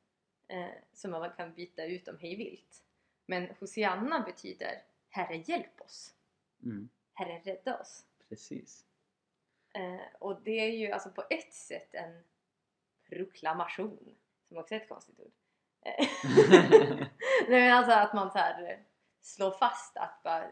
[0.49, 2.83] Eh, som man kan byta ut dem hej vilt.
[3.25, 6.13] Men Hosianna betyder Herre hjälp oss.
[6.63, 6.89] Mm.
[7.13, 8.05] Herre rädda oss.
[8.29, 8.85] Precis.
[9.73, 12.23] Eh, och det är ju alltså på ett sätt en
[13.09, 14.15] proklamation.
[14.47, 15.31] Som också är ett konstigt ord.
[15.81, 16.07] Eh,
[17.49, 18.79] Nej men alltså att man så här eh,
[19.21, 20.51] slår fast att bara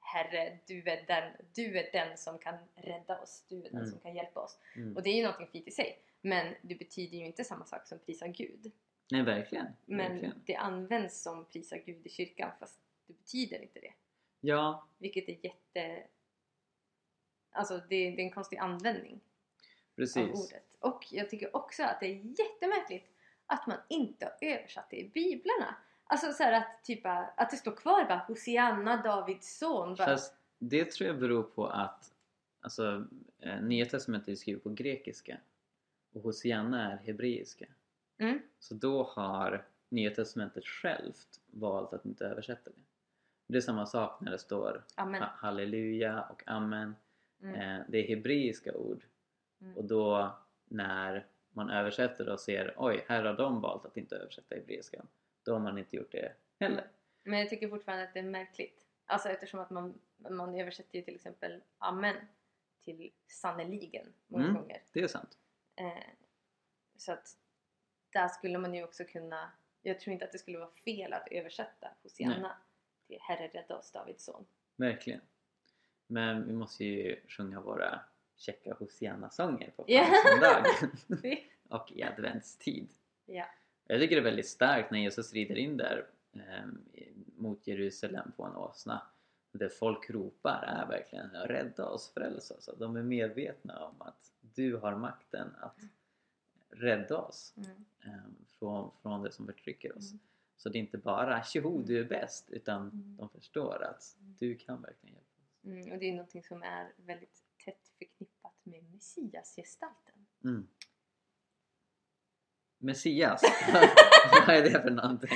[0.00, 3.44] Herre, du är, den, du är den som kan rädda oss.
[3.48, 3.90] Du är den Mm.
[3.90, 4.58] som kan hjälpa oss.
[4.76, 4.96] Mm.
[4.96, 5.98] Och det är ju någonting fint i sig.
[6.20, 8.72] Men det betyder ju inte samma sak som prisa Gud.
[9.12, 9.66] Nej, verkligen.
[9.84, 10.42] Men verkligen.
[10.46, 13.92] det används som prisa Gud i kyrkan fast det betyder inte det.
[14.40, 16.02] Ja, Vilket är jätte...
[17.50, 20.46] Alltså det, det är en konstig användning av precis.
[20.46, 20.76] ordet.
[20.78, 23.10] Och jag tycker också att det är jättemärkligt
[23.46, 25.76] att man inte har översatt det i biblarna.
[26.04, 29.94] Alltså så här att, typ, att det står kvar bara Hosianna, Davids son.
[29.94, 32.14] Bara, Fast det tror jag beror på att
[32.60, 33.06] alltså,
[33.38, 35.40] eh, Nya Testamentet är skrivet på grekiska
[36.12, 37.66] och Hosianna är hebreiska.
[38.22, 42.76] Mm, Så då har Nya Testamentet självt valt att inte översätta det.
[43.46, 45.22] Det är samma sak när det står amen.
[45.22, 46.96] ha- halleluja och amen.
[47.42, 49.04] Mm, Eh, det är hebreiska ord
[49.60, 54.16] mm, och då när man översätter och ser oj, här har de valt att inte
[54.16, 55.06] översätta hebreiskan.
[55.42, 56.86] Då har man inte gjort det heller.
[57.24, 58.86] Men jag tycker fortfarande att det är märkligt.
[59.06, 59.94] Alltså eftersom att man,
[60.30, 62.16] man översätter ju till exempel amen
[62.84, 64.56] till sannoliken många Mm.
[64.56, 64.82] gånger.
[64.92, 65.38] Det är sant.
[65.76, 65.92] Eh,
[66.96, 67.36] så att
[68.12, 69.50] där skulle man ju också kunna...
[69.82, 72.56] Jag tror inte att det skulle vara fel att översätta Hosianna
[73.06, 74.46] till Herre rädda oss Davids son.
[74.76, 75.20] Verkligen.
[76.06, 78.00] Men vi måste ju sjunga våra
[78.36, 80.04] käcka Hosianna-sånger på Ja.
[80.04, 80.64] palmsöndag
[81.68, 82.88] och i adventstid.
[83.26, 83.44] ja.
[83.86, 86.66] Jag tycker det är väldigt starkt när Jesus rider in där eh,
[87.36, 89.02] mot Jerusalem på en åsna.
[89.52, 92.68] Det folk ropar är verkligen rädda oss, frälsa oss.
[92.78, 95.78] De är medvetna om att du har makten att
[96.72, 97.84] rädda oss Mm.
[98.04, 100.10] eh, från, från det som förtrycker oss.
[100.12, 100.20] Mm.
[100.56, 103.16] Så det är inte bara tjoho du är bäst utan Mm.
[103.16, 105.64] de förstår att du kan verkligen hjälpa oss.
[105.64, 110.26] Mm, och det är någonting som är väldigt tätt förknippat med Messias-gestalten.
[110.44, 110.68] Mm.
[112.78, 113.42] Messias,
[114.46, 115.28] vad är det för någonting?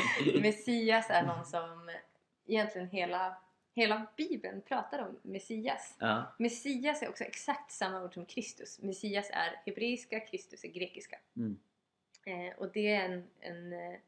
[0.42, 1.90] Messias är någon som
[2.46, 3.36] egentligen hela,
[3.76, 5.96] hela bibeln pratar om Messias.
[5.98, 8.82] Ja, Messias är också exakt samma ord som Kristus.
[8.82, 11.18] Messias är hebreiska, Kristus är grekiska.
[11.36, 11.58] mm.
[12.26, 13.98] Eh, och det är en, en eh,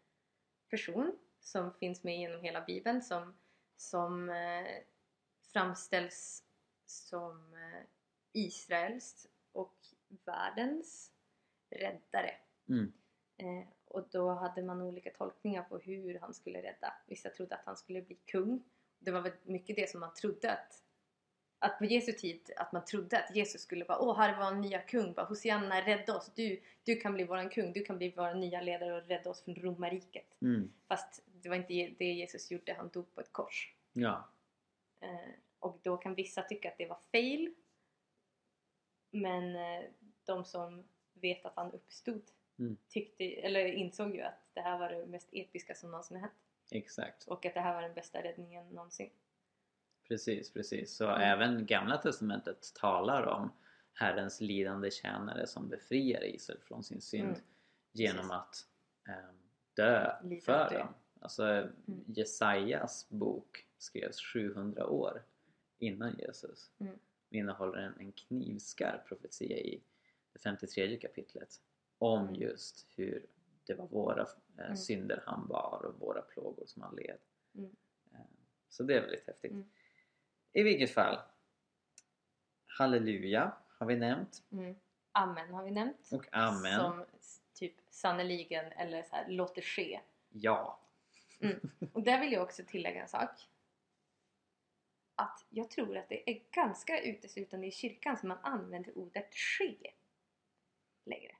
[0.70, 3.34] person som finns med genom hela bibeln som,
[3.76, 4.66] som eh,
[5.52, 6.44] framställs
[6.86, 7.82] som eh,
[8.32, 9.76] Israels och
[10.24, 11.12] världens
[11.70, 12.34] räddare.
[12.68, 12.92] Mm.
[13.36, 16.94] Eh, och då hade man olika tolkningar på hur han skulle rädda.
[17.06, 18.64] Vissa trodde att han skulle bli kung.
[18.98, 20.84] Det var väl mycket det som man trodde att
[21.60, 24.60] att på Jesu tid att man trodde att Jesus skulle vara åh här var en
[24.60, 28.10] nya kung, bara Hosianna rädda oss, du, du kan bli våran kung, du kan bli
[28.16, 30.42] vår nya ledare och rädda oss från romarriket.
[30.42, 30.72] Mm.
[30.88, 33.74] Fast det var inte det Jesus gjorde, han dog på ett kors.
[33.92, 34.28] Ja.
[35.00, 37.54] Eh, och då kan vissa tycka att det var fail.
[39.10, 39.84] Men eh,
[40.24, 40.84] de som
[41.14, 42.22] vet att han uppstod
[42.58, 42.76] Mm.
[42.88, 46.32] tyckte, eller insåg ju att det här var det mest episka som någonsin hänt.
[46.70, 47.24] Exakt.
[47.28, 49.10] Och att det här var den bästa räddningen någonsin.
[50.08, 50.96] Precis, precis.
[50.96, 51.20] Så Mm.
[51.20, 53.52] även Gamla Testamentet talar om
[53.92, 57.40] Herrens lidande tjänare som befriar Israel från sin synd Mm.
[57.92, 58.66] genom att
[59.08, 59.34] ehm,
[59.74, 60.78] dö Lida för dö.
[60.78, 60.88] dem.
[61.20, 61.68] Alltså
[62.06, 65.22] Jesajas bok skrevs 700 år
[65.78, 66.70] innan Jesus.
[66.78, 66.98] Mm.
[67.30, 69.82] innehåller en, en knivskarp profetia i
[70.32, 71.60] det 53 kapitlet
[71.98, 72.34] om Mm.
[72.34, 73.26] just hur
[73.66, 74.28] det var våra eh,
[74.64, 74.76] Mm.
[74.76, 77.18] synder han bar och våra plågor som han led.
[77.54, 77.76] Mm.
[78.12, 78.20] Eh,
[78.68, 79.52] Så det är väldigt häftigt.
[79.52, 79.70] Mm.
[80.52, 81.18] I vilket fall,
[82.66, 84.74] halleluja har vi nämnt Mm.
[85.12, 86.08] Amen har vi nämnt.
[86.12, 86.80] och amen.
[86.80, 87.04] Som
[87.54, 90.00] typ sannoliken eller så här, låt det ske.
[90.28, 90.80] Ja.
[91.92, 93.30] Och där vill jag också tillägga en sak.
[95.14, 99.92] Att jag tror att det är ganska uteslutande i kyrkan som man använder ordet ske
[101.04, 101.36] längre.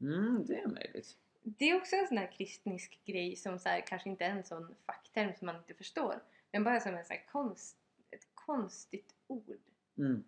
[0.00, 1.16] Mm, det är möjligt.
[1.42, 4.44] Det är också en sån här kristnisk grej som så här, kanske inte är en
[4.44, 6.22] sån fackterm som man inte förstår.
[6.52, 7.76] Men bara som en så konst,
[8.10, 9.58] ett konstigt ord
[9.98, 10.24] Mm.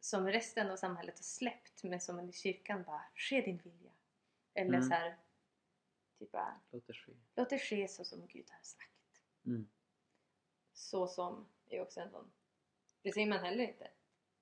[0.00, 3.90] som resten av samhället har släppt men som man i kyrkan bara ske din vilja.
[4.54, 4.82] Eller Mm.
[4.88, 5.16] så här,
[6.18, 7.12] typ bara, Låt det ske.
[7.36, 9.20] låt det ske så som Gud har sagt.
[9.46, 9.68] Mm.
[10.72, 12.32] Så som är också en sån.
[13.02, 13.88] Det säger man heller inte.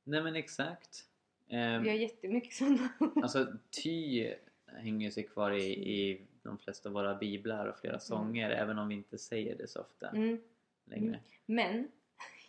[0.05, 1.09] Nej men exakt.
[1.49, 2.89] Ehm, Vi har jättemycket sådana.
[3.23, 4.35] Alltså ty
[4.77, 5.65] hänger sig kvar i,
[6.01, 9.69] i de flesta av våra biblar och flera sånger även om vi inte säger det
[9.69, 10.41] så ofta Mm.
[10.85, 11.21] längre.
[11.47, 11.91] Men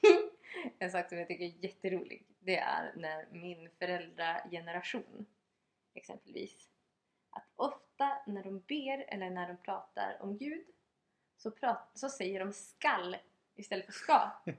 [0.80, 5.26] en sak som jag tycker är jätterolig det är när min föräldrageneration
[5.94, 6.70] exempelvis
[7.30, 10.66] att ofta när de ber eller när de pratar om Gud
[11.38, 13.18] så, prat, så säger de skall
[13.56, 14.32] istället för ska.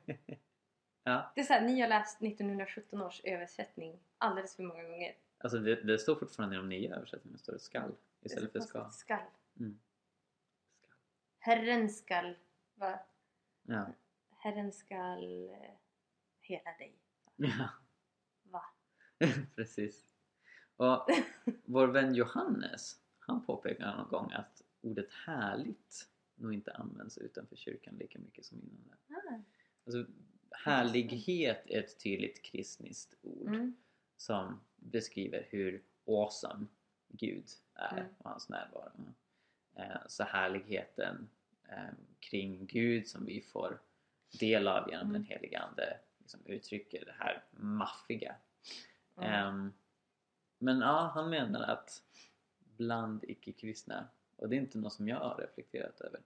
[1.05, 5.15] Ja, Det är såhär, ni har läst 1917 års översättning alldeles för många gånger.
[5.43, 8.91] Alltså det, det står fortfarande i de nya översättningarna, står det skall istället för ska.
[8.91, 9.27] Skall.
[9.61, 9.81] Mm.
[11.39, 12.35] Herren skall,
[12.75, 12.99] va?
[13.63, 13.87] Ja.
[14.31, 15.75] Herren skall eh,
[16.41, 16.99] hela dig.
[17.37, 17.69] ja,
[18.43, 18.65] Va?
[19.57, 20.15] precis.
[20.77, 21.07] Och
[21.65, 27.97] vår vän Johannes, han påpekar någon gång att ordet härligt nog inte används utanför kyrkan
[27.97, 29.17] lika mycket som inom den.
[29.17, 29.43] Ah.
[29.85, 30.13] Alltså,
[30.51, 33.49] härlighet är ett tydligt kristniskt ord.
[33.49, 33.77] Mm.
[34.23, 36.67] Som beskriver hur awesome
[37.09, 38.15] Gud är Mm.
[38.19, 38.93] och hans närvaro.
[39.75, 41.29] Eh, Så härligheten
[41.69, 43.81] eh, kring Gud som vi får
[44.41, 45.13] del av genom Mm.
[45.13, 48.35] den heliga Ande liksom uttrycker det här maffiga.
[49.17, 49.73] Mm.
[50.59, 52.03] Men ja, han menar att
[52.77, 56.21] bland icke-kristna, och det är inte något som jag har reflekterat över,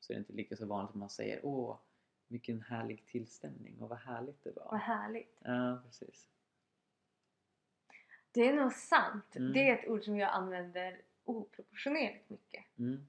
[0.00, 1.76] så är det inte lika så vanligt att man säger åh,
[2.28, 4.78] vilken härlig tillställning och vad härligt det Vad var.
[4.78, 5.36] härligt.
[5.44, 6.28] Ja, precis.
[8.36, 9.36] Det är nog sant.
[9.36, 9.52] Mm.
[9.52, 12.64] Det är ett ord som jag använder oproportionerligt mycket.
[12.78, 13.08] Mm.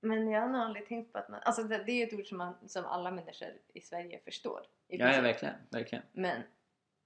[0.00, 1.40] Men jag har nog aldrig tänkt på att man...
[1.42, 4.66] Alltså det, det är ju ett ord som, man, som alla människor i Sverige förstår.
[4.88, 6.04] i Ja, ja, verkligen, verkligen.
[6.12, 6.42] Men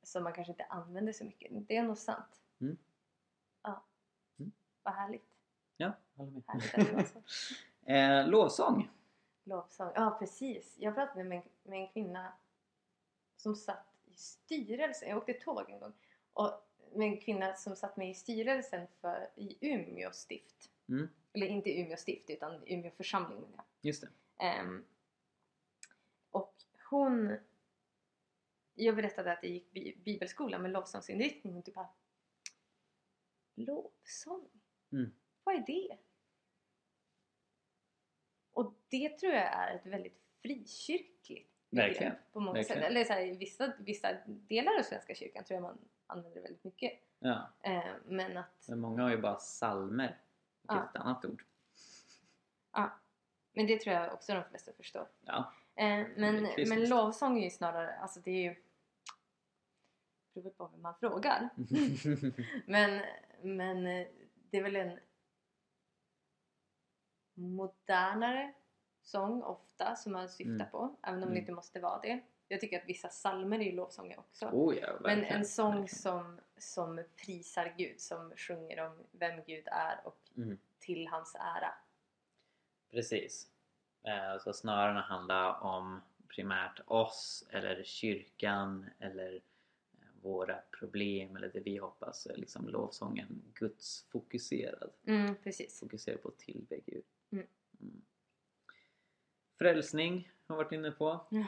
[0.03, 1.69] som man kanske inte använder så mycket.
[1.69, 2.43] Det är nog sant.
[2.61, 2.77] Mm.
[3.63, 3.85] Ja.
[4.39, 4.53] Mm.
[4.83, 5.37] Vad härligt.
[5.77, 6.43] Ja, håller med.
[6.47, 7.15] Härligt.
[7.87, 8.91] Eh, lovsång.
[9.45, 9.93] Lovsång.
[9.95, 10.75] Ja, precis.
[10.79, 12.33] Jag pratade med en, med en kvinna
[13.37, 15.09] som satt i styrelsen.
[15.09, 15.93] Jag åkte tåg en gång.
[16.33, 20.71] Och med en kvinna som satt med i styrelsen för, i Umeå stift.
[20.89, 21.09] Mm.
[21.33, 23.65] Eller inte Umeå stift utan Umeå församling menar jag.
[23.81, 24.09] Just det.
[24.45, 24.85] Ehm,
[26.31, 26.55] och
[26.91, 27.37] hon...
[28.75, 31.89] Jag berättade att jag gick bi- bibelskola med lovsångsinriktning och du bara...
[33.55, 34.49] Lovsång?
[34.93, 35.13] Mm.
[35.45, 35.99] Vad är det?
[38.53, 42.83] Och det tror jag är ett väldigt frikyrkligt Verkligen, på många verkligen.
[42.83, 42.91] sätt.
[42.91, 46.41] Eller så här, i vissa, vissa delar av Svenska kyrkan tror jag man använder det
[46.43, 46.93] väldigt mycket.
[47.19, 48.65] Ja, Ehm, men att...
[48.69, 50.19] men många har ju bara salmer.
[50.63, 50.85] Det är Ja.
[50.91, 51.45] ett annat ord.
[52.73, 52.91] Ja,
[53.53, 55.07] men det tror jag också de flesta förstår.
[55.21, 55.53] Ja.
[55.75, 58.57] Eh, Det men, men lovsång är ju snarare, alltså det är ju
[60.35, 61.49] beror väl på vem man frågar.
[62.67, 63.03] men,
[63.43, 64.07] men eh,
[64.51, 64.99] det är väl en
[67.35, 68.53] modernare
[69.05, 70.71] sång ofta som man syftar Mm.
[70.71, 71.35] på, även om Mm.
[71.35, 72.21] det inte måste vara det.
[72.49, 74.47] Jag tycker att vissa psalmer är ju lovsånger också.
[74.47, 80.01] oh ja, men en sång som, som prisar Gud, som sjunger om vem Gud är
[80.07, 80.59] och Mm.
[80.79, 81.75] till hans ära.
[82.91, 83.51] Precis.
[84.03, 89.41] Eh, så snarare handlar om primärt oss eller kyrkan eller eh,
[90.23, 94.91] våra problem eller det vi hoppas så är liksom lovsången Guds fokuserad.
[95.07, 95.81] Mm, precis.
[95.81, 97.05] Fokuserad på att tillbe Gud.
[97.33, 97.47] Mm.
[99.59, 101.21] Frälsning har varit inne på.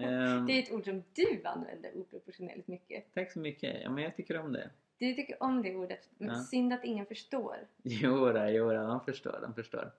[0.00, 3.14] Ehm, Det är ett ord som du använder oproportionerligt mycket.
[3.14, 3.82] Tack så mycket.
[3.82, 4.70] Ja, men jag tycker om det.
[4.98, 6.34] Du tycker om det ordet, men Ja.
[6.42, 7.56] synd att ingen förstår.
[7.82, 9.92] Jodå, jodå, de förstår, de förstår.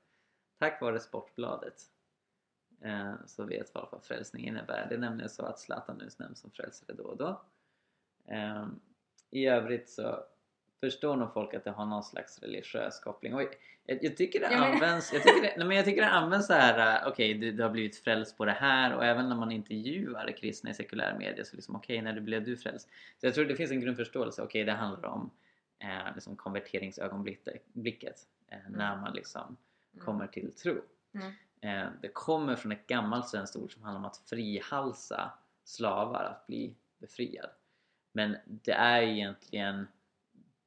[0.57, 1.81] Tack vare Sportbladet
[2.81, 4.85] eh, så vet folk vad frälsning innebär.
[4.89, 7.41] Det är nämligen så att Zlatan nu nämns som frälsare då och då.
[8.27, 8.67] Eh,
[9.29, 10.23] I övrigt så
[10.79, 13.33] förstår nog folk att det har någon slags religiös koppling.
[13.33, 13.41] Och
[13.85, 16.53] jag, jag tycker det används, jag tycker det, nej, men jag tycker det används så
[16.53, 17.01] här.
[17.01, 20.31] eh, okej du, du har blivit frälst på det här och även när man intervjuar
[20.37, 22.89] kristna i sekulär media så liksom okej när du blev du frälst?
[23.17, 25.31] Så jag tror det finns en grundförståelse, okej det handlar om
[25.79, 29.57] eh, liksom konverteringsögonblicket eh, när man liksom
[29.93, 30.05] Mm.
[30.05, 30.81] kommer till tro.
[31.13, 31.31] Mm.
[31.61, 35.31] Eh, det kommer från ett gammalt svenskt ord som handlar om att frihalsa
[35.63, 37.49] slavar att bli befriad.
[38.11, 39.87] Men det är egentligen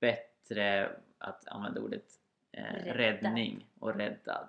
[0.03, 2.21] bättre att använda ordet
[2.53, 4.49] eh, räddning och räddad.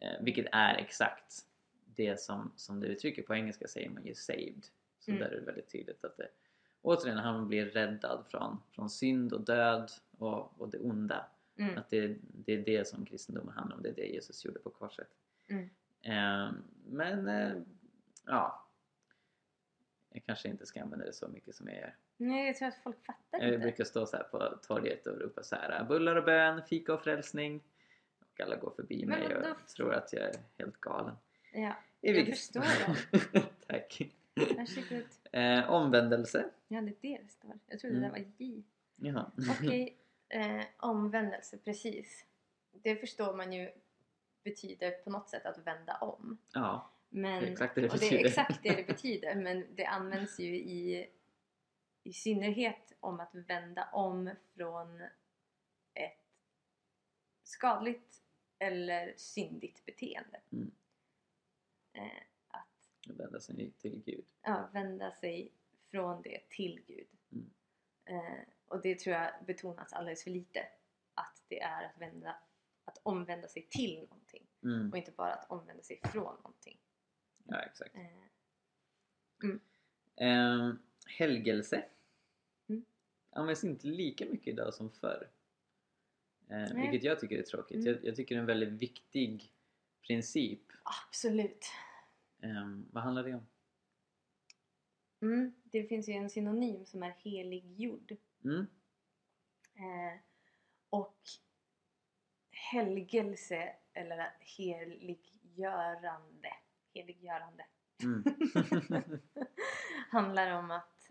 [0.00, 1.46] Eh, vilket är exakt
[1.94, 3.22] det som, som det uttrycker.
[3.22, 4.66] På engelska säger man ju saved.
[5.00, 5.22] Så Mm.
[5.22, 6.28] där är det väldigt tydligt att det
[6.82, 11.26] återigen han blir räddad från, från synd och död och, och det onda.
[11.56, 11.78] Mm.
[11.78, 13.82] Att det, det är det som kristendomen handlar om.
[13.82, 15.08] Det är det Jesus gjorde på korset.
[15.48, 15.70] Mm.
[16.02, 16.52] Eh,
[16.86, 17.52] men eh,
[18.26, 18.66] ja,
[20.12, 21.94] jag kanske inte ska använda det så mycket som jag gör.
[22.20, 23.58] Nej, jag tror att folk fattar Jag inte.
[23.58, 27.02] brukar stå så här på torget och ropa så här bullar och bön, fika och
[27.02, 27.62] frälsning.
[28.20, 29.54] Och alla går förbi Men mig och vadå?
[29.76, 31.14] tror att jag är helt galen.
[31.52, 32.62] Ja, I Jag förstår
[33.66, 34.02] Tack.
[34.34, 35.04] varsågod.
[35.32, 36.50] Eh, omvändelse.
[36.68, 37.58] Ja, det är det det står.
[37.66, 38.12] Jag trodde Mm.
[38.12, 38.62] det där var J.
[38.96, 39.30] Jaha.
[39.60, 42.24] Okej, eh, omvändelse, precis.
[42.72, 43.70] Det förstår man ju
[44.44, 46.38] betyder på något sätt att vända om.
[46.54, 48.28] Ja, Men, Det är exakt det det och det är betyder.
[48.28, 51.06] exakt det det betyder men det används ju i,
[52.10, 55.00] i synnerhet om att vända om från
[55.94, 56.26] ett
[57.42, 58.22] skadligt
[58.58, 60.40] eller syndigt beteende.
[60.52, 60.70] Mm.
[61.92, 64.24] Eh, att vända sig till Gud.
[64.42, 65.52] ja, vända sig
[65.90, 67.08] från det till Gud.
[67.32, 67.50] Mm.
[68.04, 70.66] Eh, och det tror jag betonas alldeles för lite.
[71.14, 72.36] Att det är att, vända,
[72.84, 74.90] att omvända sig till någonting Mm.
[74.90, 76.80] och inte bara att omvända sig från någonting.
[77.44, 77.94] Ja, exakt.
[77.94, 78.26] Eh,
[80.16, 80.72] Eh,
[81.18, 81.84] helgelse.
[83.40, 85.30] Används inte lika mycket idag som förr.
[86.48, 87.76] Eh, vilket jag tycker är tråkigt.
[87.76, 87.86] Mm.
[87.86, 89.52] Jag, jag tycker det är en väldigt viktig
[90.06, 90.62] princip.
[91.08, 91.66] absolut.
[92.42, 93.46] Eh, vad handlar det om?
[95.20, 98.16] Mm, det finns ju en synonym som är heliggjord.
[98.44, 98.66] Mm?
[99.74, 100.20] Eh,
[100.90, 101.18] och
[102.50, 106.52] helgelse eller heliggörande,
[106.94, 107.66] heliggörande
[108.02, 108.24] Mm.
[110.10, 111.10] handlar om att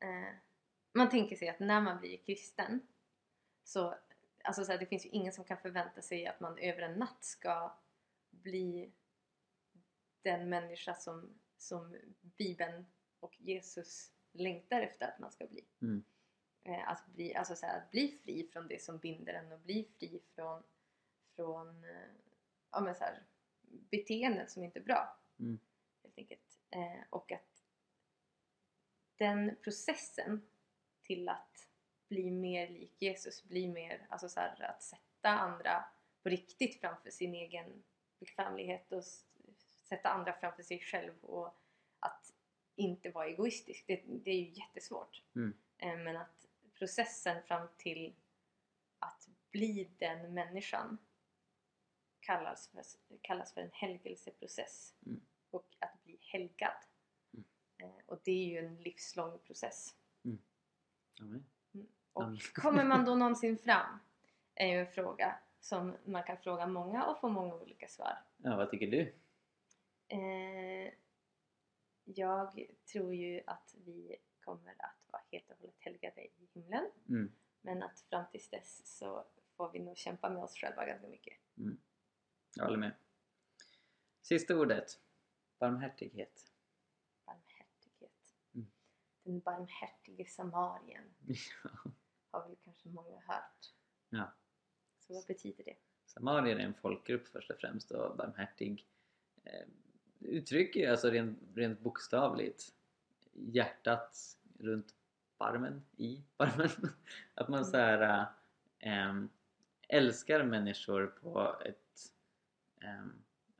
[0.00, 0.45] eh,
[0.96, 2.80] man tänker sig att när man blir kristen
[3.64, 3.94] så,
[4.44, 6.98] alltså så här, det finns ju ingen som kan förvänta sig att man över en
[6.98, 7.78] natt ska
[8.30, 8.92] bli
[10.22, 12.86] den människa som, som Bibeln
[13.20, 15.64] och Jesus längtar efter att man ska bli.
[15.82, 16.04] Mm.
[16.62, 19.60] Eh, att, bli alltså så här, att bli fri från det som binder en och
[19.60, 20.62] bli fri från,
[21.36, 22.10] från eh,
[22.70, 23.22] ja, men så här,
[23.90, 25.18] beteenden som inte är bra.
[25.38, 25.58] Mm.
[26.02, 26.60] Helt enkelt.
[26.70, 27.64] Eh, och att
[29.16, 30.42] den processen
[31.06, 31.68] till att
[32.08, 35.84] bli mer lik Jesus, bli mer, alltså så här, att sätta andra
[36.22, 37.84] på riktigt framför sin egen
[38.18, 39.04] bekvämlighet och
[39.88, 41.54] sätta andra framför sig själv och
[42.00, 42.32] att
[42.76, 43.84] inte vara egoistisk.
[43.86, 45.22] Det, det är ju jättesvårt.
[45.34, 45.54] Mm.
[45.78, 48.14] Eh, Men att processen fram till
[48.98, 50.98] att bli den människan
[52.20, 52.82] kallas för,
[53.20, 54.94] kallas för en helgelseprocess.
[55.06, 55.20] Mm.
[55.50, 56.76] Och att bli helgad.
[57.34, 57.44] Mm.
[57.78, 59.94] Eh, Och det är ju en livslång process.
[61.20, 61.44] Amen.
[62.12, 63.98] Och kommer man då någonsin fram?
[64.56, 68.18] är ju en fråga som man kan fråga många och få många olika svar.
[68.36, 69.14] Ja, vad tycker du?
[70.08, 70.92] Eh,
[72.04, 76.90] jag tror ju att vi kommer att vara helt och hållet helgade i himlen.
[77.08, 77.32] Mm.
[77.60, 81.34] Men att fram tills dess så får vi nog kämpa med oss själva ganska mycket.
[82.54, 82.92] Jag håller med.
[84.22, 85.00] Sista ordet.
[85.58, 86.52] Barmhärtighet.
[89.26, 91.04] Den barmhärtige samarien
[92.30, 93.72] har väl kanske många hört.
[94.08, 94.32] Ja.
[94.98, 95.76] Så vad betyder det?
[96.04, 98.86] Samarier är en folkgrupp först och främst och barmhärtig
[99.44, 99.66] eh,
[100.20, 102.74] uttrycker ju alltså rent, rent bokstavligt
[103.32, 104.94] hjärtat runt
[105.38, 106.70] barmen, i barmen.
[107.34, 108.26] Att man så här
[108.78, 109.22] äh,
[109.88, 112.12] älskar människor på ett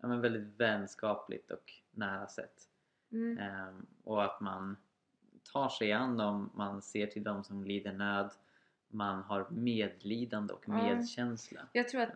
[0.00, 2.70] ja, men väldigt vänskapligt och nära sätt.
[3.10, 3.38] Mm.
[3.38, 4.76] Ehm, och att man
[5.56, 8.30] tar sig an dem, man ser till dem som lider nöd,
[8.88, 12.12] man har medlidande och medkänsla Jag tror att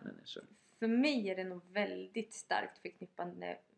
[0.79, 2.81] för mig är det nog väldigt starkt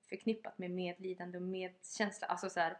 [0.10, 2.28] förknippat med medlidande och medkänsla.
[2.28, 2.78] Alltså så här,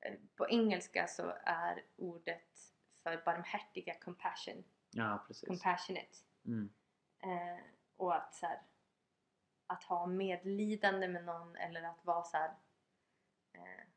[0.00, 5.48] eh, på engelska så är ordet för barmhärtiga compassion, Ja, precis.
[5.48, 6.16] compassionate.
[6.46, 6.70] Mm.
[7.22, 7.64] Eh,
[7.96, 8.62] och att så här,
[9.66, 12.50] att ha medlidande med någon eller att vara så här,
[13.52, 13.93] eh,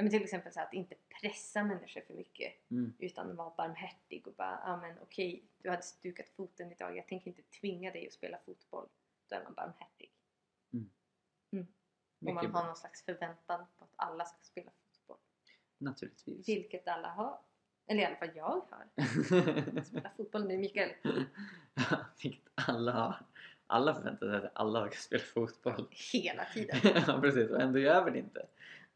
[0.00, 2.92] ja, men till exempel så att inte pressa människor för mycket Mm.
[2.98, 7.28] utan vara barmhärtig och bara ja men okej du hade stukat foten idag jag tänker
[7.28, 8.88] inte tvinga dig att spela fotboll
[9.28, 10.10] då är man barmhärtig
[10.72, 12.66] och man Mycket har bra.
[12.66, 15.16] någon slags förväntan på att alla ska spela fotboll
[15.78, 16.48] Naturligtvis.
[16.48, 17.38] vilket alla har
[17.86, 20.90] eller i alla fall jag har spela fotboll med Mikael
[22.22, 23.26] Vilket alla har.
[23.66, 25.88] Alla förväntar sig att alla ska spela fotboll.
[26.12, 26.76] hela tiden
[27.06, 27.50] ja, precis.
[27.50, 28.46] Och ändå gör vi det inte.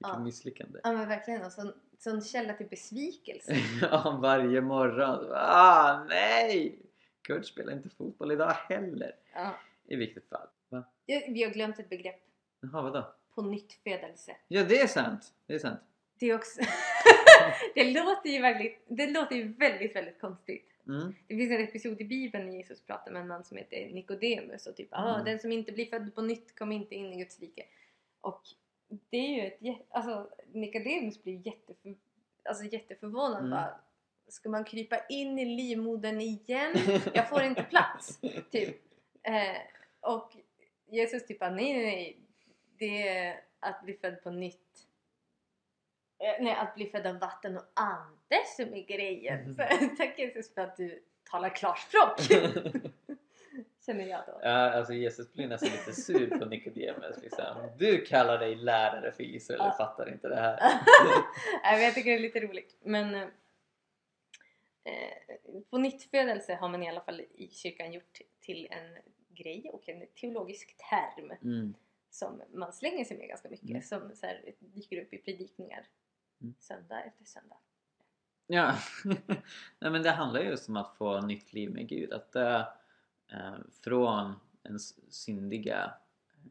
[0.04, 0.24] Vilket Ja.
[0.24, 0.80] misslyckande.
[0.84, 5.26] ja men verkligen en sån, sån källa till besvikelse ja, varje morgon.
[5.34, 6.78] Ah, nej!
[7.22, 9.16] Kurt spelar inte fotboll idag heller.
[9.34, 9.54] ja.
[9.86, 10.48] I vilket fall.
[10.68, 10.84] Va?
[11.06, 12.20] Vi har glömt ett begrepp
[12.60, 13.14] Jaha, vadå?
[13.34, 15.32] på nytt födelse Ja, det är sant.
[15.46, 15.80] Det är sant.
[16.18, 16.60] det är också
[17.74, 21.14] det låter ju väldigt det låter ju väldigt väldigt konstigt Mm.
[21.28, 24.66] Det finns en episod i Bibeln när Jesus pratar med en man som heter Nikodemus
[24.66, 25.24] och typ ah, Mm.
[25.24, 27.62] den som inte blir född på nytt kommer inte in i Guds rike.
[28.20, 28.42] Och
[29.10, 31.94] det är ju ett alltså Nikodemus blir jätteför,
[32.44, 33.50] alltså jätteförvånad Mm.
[33.50, 33.80] bara
[34.28, 36.74] Ska man krypa in i livmodern igen?
[37.14, 38.20] Jag får inte plats!
[38.50, 38.82] Typ.
[39.22, 39.56] Eh,
[40.00, 40.36] och
[40.86, 42.18] Jesus typ bara, nej nej nej
[42.78, 44.86] Det är att bli född på nytt
[46.18, 49.40] Eh, Nej, att bli född av vatten och ande som är grejen.
[49.40, 49.56] Mm.
[49.56, 52.20] Så, tack Jesus för att du talar klarspråk.
[53.86, 54.40] Känner jag då.
[54.42, 57.22] ja, alltså Jesus blir nästan lite sur på Nikodemus.
[57.22, 57.70] Liksom.
[57.78, 59.74] Du kallar dig lärare för Israel Ja.
[59.78, 60.58] fattar inte det här.
[61.62, 62.76] Nej, men jag tycker det är lite roligt.
[62.82, 63.30] Men eh,
[65.70, 68.96] på nyttfödelse har man i alla fall i kyrkan gjort till en
[69.28, 71.74] grej och en teologisk term Mm.
[72.10, 73.68] som man slänger sig med ganska mycket.
[73.70, 73.82] Mm.
[73.82, 75.84] Som så här, dyker upp i predikningar
[76.42, 76.54] Mm.
[76.58, 77.56] söndag efter söndag.
[78.46, 78.74] Ja,
[79.78, 82.12] Nej, men det handlar just om att få nytt liv med Gud.
[82.12, 82.64] Att eh,
[83.82, 85.94] från en syndiga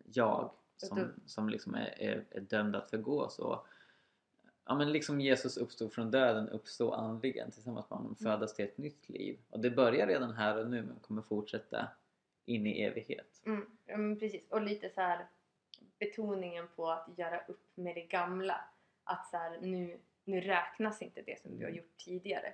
[0.03, 3.39] jag som, som liksom är, är, är dömd att förgås.
[3.39, 3.67] Och,
[4.65, 8.77] ja, men liksom Jesus uppstod från döden, uppstod andligen tillsammans med honom, födas till ett
[8.77, 9.39] nytt liv.
[9.49, 11.87] Och det börjar redan här och nu men kommer fortsätta
[12.45, 13.41] in i evighet.
[13.45, 14.41] Mm, ja, men precis.
[14.49, 15.27] Och lite så här
[15.99, 18.61] betoningen på att göra upp med det gamla.
[19.03, 22.53] Att så här, nu, nu räknas inte det som du har gjort tidigare.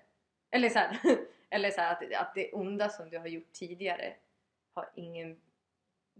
[0.51, 0.99] Eller så här,
[1.49, 4.15] eller så här att, att det onda som du har gjort tidigare
[4.73, 5.41] har ingen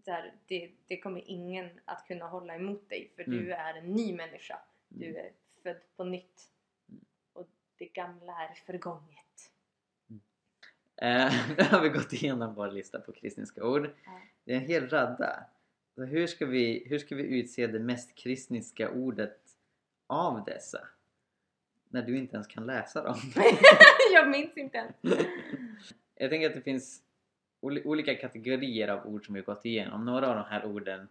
[0.06, 3.60] här, det, det kommer ingen att kunna hålla emot dig för du Mm.
[3.60, 4.60] är en ny människa.
[4.88, 5.26] Du Mm.
[5.26, 5.32] är
[5.64, 6.52] född på nytt.
[7.34, 9.52] Och det gamla är förgånget.
[10.96, 13.90] Eh, nu har vi gått igenom vår lista på kristniska ord.
[14.44, 15.46] Det är en hel radda.
[15.96, 19.42] Så hur, ska vi, hur ska vi utse det mest kristniska ordet
[20.08, 20.88] av dessa?
[21.90, 23.18] När du inte ens kan läsa dem.
[24.14, 24.96] jag minns inte ens.
[26.16, 27.04] Jag tänker att det finns
[27.62, 30.06] oli- olika kategorier av ord som vi har gått igenom.
[30.06, 31.08] Några av de här orden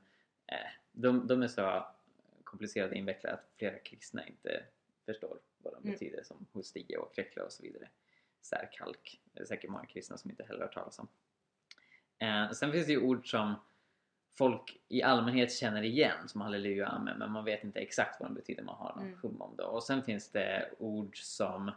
[0.47, 0.57] eh,
[0.93, 1.87] de, de är så
[2.45, 4.65] komplicerade och invecklade att flera kristna inte
[5.07, 5.93] förstår vad de Mm.
[5.93, 7.89] betyder som hostia och kräckla och så vidare.
[8.43, 9.21] Särkalk.
[9.33, 11.09] Det är säkert många kristna som inte heller har talas om.
[12.19, 13.55] Eh, sen finns det ju ord som
[14.39, 18.35] folk i allmänhet känner igen som halleluja amen men man vet inte exakt vad de
[18.35, 19.19] betyder, man har någon Mm.
[19.23, 19.63] hum om det.
[19.63, 21.71] Och sen finns det ord som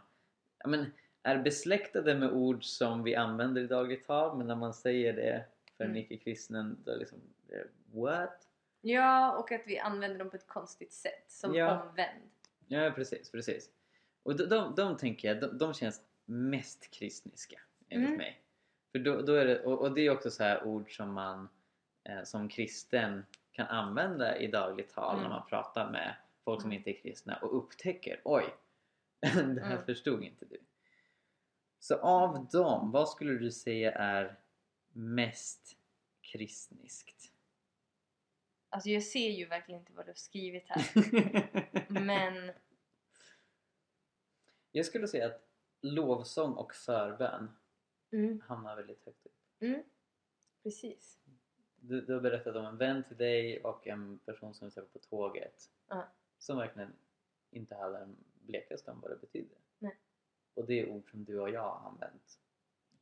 [0.58, 0.92] ja, men,
[1.22, 5.44] är besläktade med ord som vi använder i dagligt tal men när man säger det
[5.76, 6.02] för en Mm.
[6.02, 7.18] icke-kristen då liksom
[7.92, 8.48] what?
[8.80, 11.24] Ja, och att vi använder dem på ett konstigt sätt.
[11.28, 11.82] Som Ja.
[11.82, 12.30] omvänd.
[12.66, 13.70] Ja precis, precis.
[14.22, 18.18] Och de, de, de tänker jag, de, de känns mest kristniska enligt Mm.
[18.18, 18.42] mig.
[18.92, 21.48] För då, då är det, och, och det är också så här ord som man
[22.24, 25.22] som kristen kan använda i dagligt tal Mm.
[25.22, 26.78] när man pratar med folk som Mm.
[26.78, 28.54] inte är kristna och upptäcker oj,
[29.20, 29.28] det
[29.62, 29.84] här Mm.
[29.84, 30.58] förstod inte du.
[31.78, 34.40] Så av dem, vad skulle du säga är
[34.92, 35.76] mest
[36.20, 37.32] kristniskt?
[38.68, 40.84] Alltså jag ser ju verkligen inte vad du har skrivit här.
[42.00, 42.52] Men
[44.72, 45.48] Jag skulle säga att
[45.80, 47.50] lovsång och förbön
[48.12, 49.36] mm, hamnar väldigt högt upp.
[49.60, 49.82] mm,
[50.62, 51.18] precis.
[51.84, 54.92] Du, du har berättat om en vän till dig och en person som du träffade
[54.92, 56.08] på tåget Ja.
[56.38, 56.92] som verkligen
[57.50, 59.58] inte hade en blekaste om vad det betyder.
[59.78, 59.98] Nej.
[60.54, 62.38] Och det är ord som du och jag har använt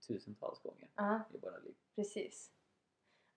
[0.07, 1.74] tusentals gånger Ja, i våra liv.
[1.95, 2.51] precis.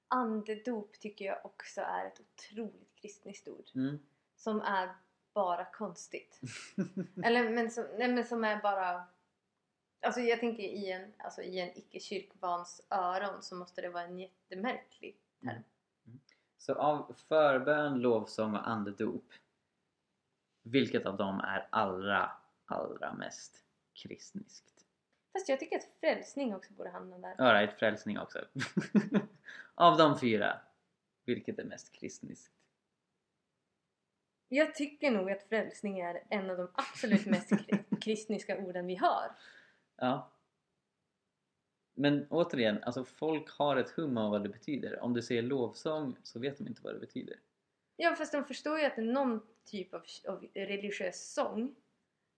[0.07, 3.69] andedop tycker jag också är ett otroligt kristniskt ord.
[3.75, 3.99] Mm.
[4.35, 4.95] Som är
[5.33, 6.41] bara konstigt.
[7.23, 9.03] Eller men som, nej, men som är bara...
[9.99, 14.19] Alltså jag tänker i en, alltså i en icke-kyrkvans öron så måste det vara en
[14.19, 15.63] jättemärklig term.
[16.07, 16.19] Mm.
[16.57, 19.33] Så av förbön, lovsång och andedop
[20.63, 22.31] vilket av dem är allra,
[22.65, 23.63] allra mest
[23.93, 24.85] kristniskt?
[25.33, 27.41] Fast jag tycker att frälsning också borde hamna där.
[27.41, 28.45] Alright, frälsning också.
[29.75, 30.59] av de fyra,
[31.25, 32.53] vilket är mest kristniskt?
[34.47, 38.95] Jag tycker nog att frälsning är en av de absolut mest kri- kristniska orden vi
[38.95, 39.35] har.
[39.95, 40.31] Ja.
[41.93, 44.99] Men återigen, alltså folk har ett hum av vad det betyder.
[44.99, 47.39] Om du säger lovsång så vet de inte vad det betyder.
[47.95, 51.75] Ja fast de förstår ju att det är någon typ av, av religiös sång.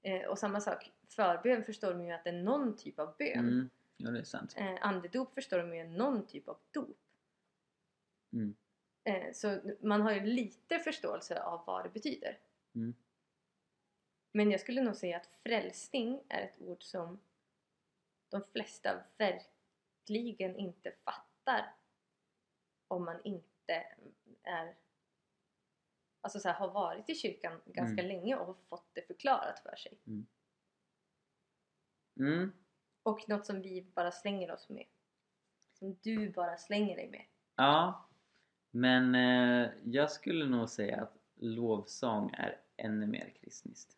[0.01, 3.39] Eh, och samma sak, förbön förstår de ju att det är någon typ av bön.
[3.39, 3.69] Mm.
[3.97, 4.55] Ja, det är sant.
[4.57, 6.97] Eh, andedop förstår de ju är någon typ av dop.
[8.33, 8.55] Mm.
[9.03, 12.39] Eh, så man har ju lite förståelse av vad det betyder.
[12.75, 12.93] Mm.
[14.31, 17.19] Men jag skulle nog säga att frälsning är ett ord som
[18.39, 21.75] de flesta verkligen inte fattar
[22.87, 23.85] om man inte
[24.43, 24.75] är
[26.21, 28.07] alltså så här, har varit i kyrkan ganska Mm.
[28.07, 29.97] länge och har fått det förklarat för sig.
[32.19, 32.53] Mm.
[33.03, 34.85] Och något som vi bara slänger oss med.
[35.73, 37.25] Som du bara slänger dig med.
[37.55, 38.09] Ja,
[38.71, 43.97] men eh, jag skulle nog säga att lovsång är ännu mer kristniskt.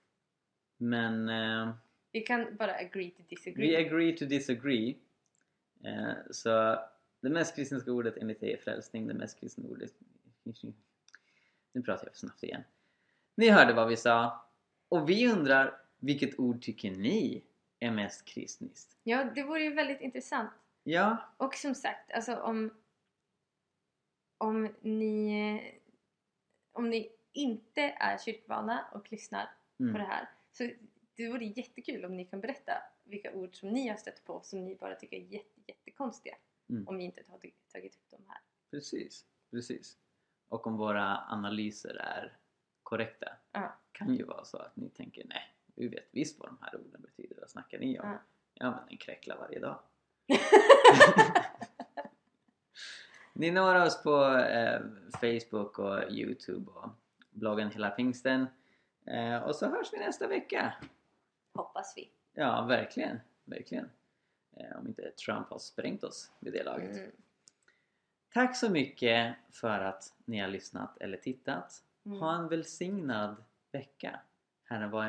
[0.78, 1.76] Men eh,
[2.18, 3.68] Vi kan bara agree to disagree.
[3.68, 4.98] vi agree to disagree.
[5.84, 6.80] Eh, så
[7.22, 9.92] det mest kristniska ordet enligt dig är frälsning, det mest kristna ordet...
[11.72, 12.64] Nu pratar jag för snabbt igen.
[13.36, 14.46] Ni hörde vad vi sa.
[14.90, 17.44] Och vi undrar, vilket ord tycker ni
[17.80, 18.98] är mest kristniskt?
[19.04, 20.52] Ja, det vore ju väldigt intressant.
[20.84, 22.74] Ja, Och som sagt, alltså om,
[24.38, 25.80] om ni
[26.72, 29.46] om ni inte är kyrkvana och lyssnar
[29.78, 30.02] på det mm.
[30.02, 30.70] här så
[31.18, 34.66] det vore jättekul om ni kan berätta vilka ord som ni har stött på som
[34.66, 36.36] ni bara tycker är jätte, jättekonstiga.
[36.70, 36.88] Mm.
[36.88, 37.38] Om vi inte har
[37.72, 38.38] tagit, upp dem här.
[38.72, 39.98] precis, precis.
[40.50, 42.38] Och om våra analyser är
[42.84, 43.80] korrekta Ja.
[43.92, 47.02] kan ju vara så att ni tänker nej, vi vet visst vad de här orden
[47.02, 48.08] betyder, vad snackar ni om?
[48.10, 48.22] Ja.
[48.54, 49.80] Ja men en kräkla varje dag.
[53.34, 56.90] Ni når oss på eh, Facebook och Youtube och
[57.30, 58.48] bloggen Hela Pingsten.
[59.06, 60.74] Eh, och så hörs vi nästa vecka.
[61.58, 62.10] Hoppas vi.
[62.34, 63.20] Ja, verkligen.
[63.46, 63.90] Verkligen.
[64.52, 66.98] Eh, om inte Trump har sprängt oss vid det laget.
[66.98, 67.12] Mm.
[68.34, 71.84] Tack så mycket för att ni har lyssnat eller tittat.
[72.06, 72.20] Mm.
[72.20, 73.36] Ha en välsignad
[73.72, 74.20] vecka.
[74.64, 75.06] Herren var